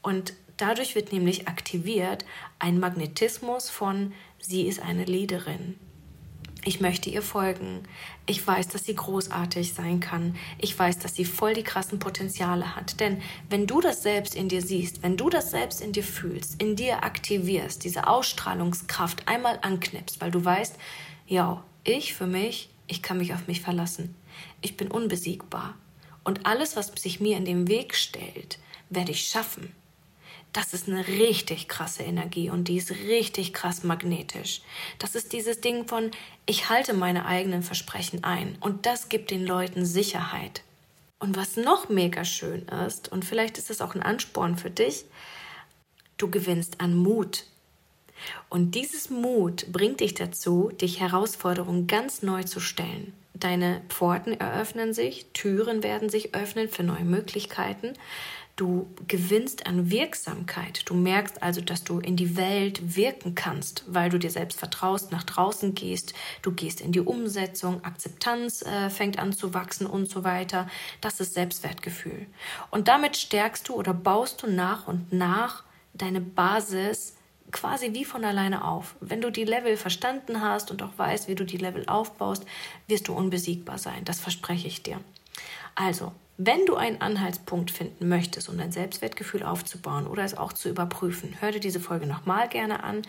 Und 0.00 0.34
dadurch 0.56 0.94
wird 0.94 1.12
nämlich 1.12 1.48
aktiviert 1.48 2.24
ein 2.58 2.80
Magnetismus 2.80 3.68
von, 3.68 4.12
sie 4.38 4.66
ist 4.66 4.80
eine 4.80 5.04
Leaderin. 5.04 5.78
Ich 6.64 6.80
möchte 6.80 7.10
ihr 7.10 7.22
folgen. 7.22 7.82
Ich 8.24 8.46
weiß, 8.46 8.68
dass 8.68 8.84
sie 8.84 8.94
großartig 8.94 9.74
sein 9.74 9.98
kann. 9.98 10.36
Ich 10.58 10.78
weiß, 10.78 11.00
dass 11.00 11.16
sie 11.16 11.24
voll 11.24 11.54
die 11.54 11.64
krassen 11.64 11.98
Potenziale 11.98 12.76
hat. 12.76 13.00
Denn 13.00 13.20
wenn 13.48 13.66
du 13.66 13.80
das 13.80 14.04
selbst 14.04 14.36
in 14.36 14.48
dir 14.48 14.62
siehst, 14.62 15.02
wenn 15.02 15.16
du 15.16 15.28
das 15.28 15.50
selbst 15.50 15.80
in 15.80 15.90
dir 15.90 16.04
fühlst, 16.04 16.62
in 16.62 16.76
dir 16.76 17.02
aktivierst, 17.02 17.82
diese 17.82 18.06
Ausstrahlungskraft 18.06 19.26
einmal 19.26 19.58
anknipst, 19.62 20.20
weil 20.20 20.30
du 20.30 20.44
weißt, 20.44 20.76
ja, 21.26 21.64
ich 21.82 22.14
für 22.14 22.28
mich 22.28 22.71
ich 22.92 23.02
kann 23.02 23.16
mich 23.16 23.32
auf 23.32 23.48
mich 23.48 23.62
verlassen. 23.62 24.14
Ich 24.60 24.76
bin 24.76 24.90
unbesiegbar. 24.90 25.76
Und 26.24 26.44
alles, 26.44 26.76
was 26.76 26.88
sich 26.88 27.20
mir 27.20 27.38
in 27.38 27.46
den 27.46 27.66
Weg 27.66 27.94
stellt, 27.94 28.58
werde 28.90 29.12
ich 29.12 29.26
schaffen. 29.26 29.74
Das 30.52 30.74
ist 30.74 30.88
eine 30.88 31.08
richtig 31.08 31.68
krasse 31.68 32.02
Energie 32.02 32.50
und 32.50 32.68
die 32.68 32.76
ist 32.76 32.90
richtig 32.90 33.54
krass 33.54 33.82
magnetisch. 33.82 34.60
Das 34.98 35.14
ist 35.14 35.32
dieses 35.32 35.62
Ding 35.62 35.88
von, 35.88 36.10
ich 36.44 36.68
halte 36.68 36.92
meine 36.92 37.24
eigenen 37.24 37.62
Versprechen 37.62 38.24
ein 38.24 38.58
und 38.60 38.84
das 38.84 39.08
gibt 39.08 39.30
den 39.30 39.46
Leuten 39.46 39.86
Sicherheit. 39.86 40.62
Und 41.18 41.34
was 41.34 41.56
noch 41.56 41.88
mega 41.88 42.26
schön 42.26 42.68
ist, 42.86 43.10
und 43.10 43.24
vielleicht 43.24 43.56
ist 43.56 43.70
es 43.70 43.80
auch 43.80 43.94
ein 43.94 44.02
Ansporn 44.02 44.58
für 44.58 44.70
dich, 44.70 45.06
du 46.18 46.30
gewinnst 46.30 46.82
an 46.82 46.94
Mut. 46.94 47.46
Und 48.48 48.74
dieses 48.74 49.10
Mut 49.10 49.66
bringt 49.72 50.00
dich 50.00 50.14
dazu, 50.14 50.70
dich 50.80 51.00
Herausforderungen 51.00 51.86
ganz 51.86 52.22
neu 52.22 52.42
zu 52.42 52.60
stellen. 52.60 53.12
Deine 53.34 53.80
Pforten 53.88 54.38
eröffnen 54.38 54.92
sich, 54.92 55.26
Türen 55.32 55.82
werden 55.82 56.08
sich 56.08 56.34
öffnen 56.34 56.68
für 56.68 56.84
neue 56.84 57.04
Möglichkeiten. 57.04 57.94
Du 58.54 58.86
gewinnst 59.08 59.66
an 59.66 59.90
Wirksamkeit. 59.90 60.82
Du 60.84 60.94
merkst 60.94 61.42
also, 61.42 61.62
dass 61.62 61.84
du 61.84 62.00
in 62.00 62.16
die 62.16 62.36
Welt 62.36 62.96
wirken 62.96 63.34
kannst, 63.34 63.82
weil 63.86 64.10
du 64.10 64.18
dir 64.18 64.30
selbst 64.30 64.58
vertraust, 64.58 65.10
nach 65.10 65.24
draußen 65.24 65.74
gehst. 65.74 66.12
Du 66.42 66.52
gehst 66.52 66.82
in 66.82 66.92
die 66.92 67.00
Umsetzung, 67.00 67.82
Akzeptanz 67.82 68.60
äh, 68.62 68.90
fängt 68.90 69.18
an 69.18 69.32
zu 69.32 69.54
wachsen 69.54 69.86
und 69.86 70.10
so 70.10 70.22
weiter. 70.22 70.68
Das 71.00 71.18
ist 71.18 71.32
Selbstwertgefühl. 71.32 72.26
Und 72.70 72.88
damit 72.88 73.16
stärkst 73.16 73.68
du 73.68 73.74
oder 73.74 73.94
baust 73.94 74.42
du 74.42 74.46
nach 74.46 74.86
und 74.86 75.12
nach 75.14 75.64
deine 75.94 76.20
Basis 76.20 77.16
quasi 77.52 77.94
wie 77.94 78.04
von 78.04 78.24
alleine 78.24 78.64
auf. 78.64 78.94
Wenn 79.00 79.20
du 79.20 79.30
die 79.30 79.44
Level 79.44 79.76
verstanden 79.76 80.40
hast 80.40 80.70
und 80.70 80.82
auch 80.82 80.96
weißt, 80.96 81.28
wie 81.28 81.34
du 81.34 81.44
die 81.44 81.58
Level 81.58 81.86
aufbaust, 81.86 82.44
wirst 82.88 83.08
du 83.08 83.14
unbesiegbar 83.14 83.78
sein. 83.78 84.04
Das 84.04 84.20
verspreche 84.20 84.66
ich 84.66 84.82
dir. 84.82 85.00
Also, 85.74 86.12
wenn 86.38 86.66
du 86.66 86.76
einen 86.76 87.00
Anhaltspunkt 87.00 87.70
finden 87.70 88.08
möchtest, 88.08 88.48
um 88.48 88.58
dein 88.58 88.72
Selbstwertgefühl 88.72 89.42
aufzubauen 89.42 90.06
oder 90.06 90.24
es 90.24 90.36
auch 90.36 90.52
zu 90.52 90.68
überprüfen, 90.68 91.36
hör 91.40 91.52
dir 91.52 91.60
diese 91.60 91.80
Folge 91.80 92.06
nochmal 92.06 92.48
gerne 92.48 92.82
an 92.82 93.02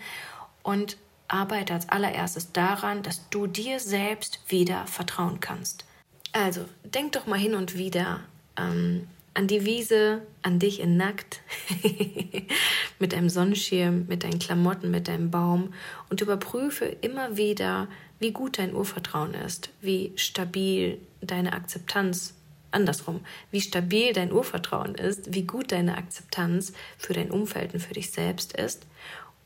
und 0.62 0.96
arbeite 1.26 1.72
als 1.72 1.88
allererstes 1.88 2.52
daran, 2.52 3.02
dass 3.02 3.28
du 3.30 3.46
dir 3.46 3.80
selbst 3.80 4.40
wieder 4.48 4.86
vertrauen 4.86 5.40
kannst. 5.40 5.84
Also, 6.32 6.64
denk 6.84 7.12
doch 7.12 7.26
mal 7.26 7.38
hin 7.38 7.54
und 7.54 7.76
wieder 7.76 8.20
ähm, 8.56 9.08
an 9.34 9.48
die 9.48 9.64
Wiese, 9.64 10.22
an 10.42 10.60
dich 10.60 10.80
in 10.80 10.96
Nackt, 10.96 11.40
mit 13.00 13.12
deinem 13.12 13.28
Sonnenschirm, 13.28 14.06
mit 14.06 14.22
deinen 14.22 14.38
Klamotten, 14.38 14.90
mit 14.90 15.08
deinem 15.08 15.30
Baum 15.30 15.74
und 16.08 16.20
überprüfe 16.20 16.84
immer 16.84 17.36
wieder, 17.36 17.88
wie 18.20 18.30
gut 18.30 18.58
dein 18.58 18.74
Urvertrauen 18.74 19.34
ist, 19.34 19.70
wie 19.80 20.12
stabil 20.14 20.98
deine 21.20 21.52
Akzeptanz 21.52 22.34
andersrum, 22.70 23.20
wie 23.50 23.60
stabil 23.60 24.12
dein 24.12 24.32
Urvertrauen 24.32 24.94
ist, 24.94 25.34
wie 25.34 25.42
gut 25.42 25.72
deine 25.72 25.96
Akzeptanz 25.96 26.72
für 26.96 27.12
dein 27.12 27.30
Umfeld 27.30 27.74
und 27.74 27.80
für 27.80 27.94
dich 27.94 28.10
selbst 28.10 28.56
ist 28.56 28.86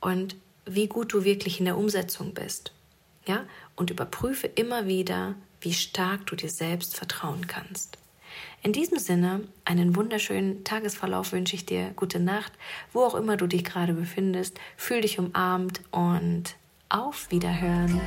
und 0.01 0.37
wie 0.67 0.87
gut 0.87 1.13
du 1.13 1.25
wirklich 1.25 1.61
in 1.61 1.65
der 1.65 1.79
Umsetzung 1.79 2.35
bist. 2.35 2.73
Ja? 3.27 3.47
Und 3.75 3.91
überprüfe 3.91 4.47
immer 4.47 4.87
wieder, 4.87 5.35
wie 5.61 5.73
stark 5.73 6.27
du 6.27 6.37
dir 6.37 6.51
selbst 6.51 6.97
vertrauen 6.97 7.47
kannst. 7.47 7.99
In 8.63 8.73
diesem 8.73 8.99
Sinne, 8.99 9.43
einen 9.65 9.95
wunderschönen 9.95 10.65
Tagesverlauf 10.65 11.33
wünsche 11.33 11.55
ich 11.55 11.65
dir. 11.65 11.93
Gute 11.95 12.19
Nacht, 12.19 12.53
wo 12.93 13.03
auch 13.05 13.15
immer 13.15 13.37
du 13.37 13.47
dich 13.47 13.65
gerade 13.65 13.93
befindest. 13.93 14.59
Fühl 14.77 15.01
dich 15.01 15.19
umarmt 15.19 15.81
und 15.93 16.57
auf 16.89 17.31
Wiederhören. 17.31 18.01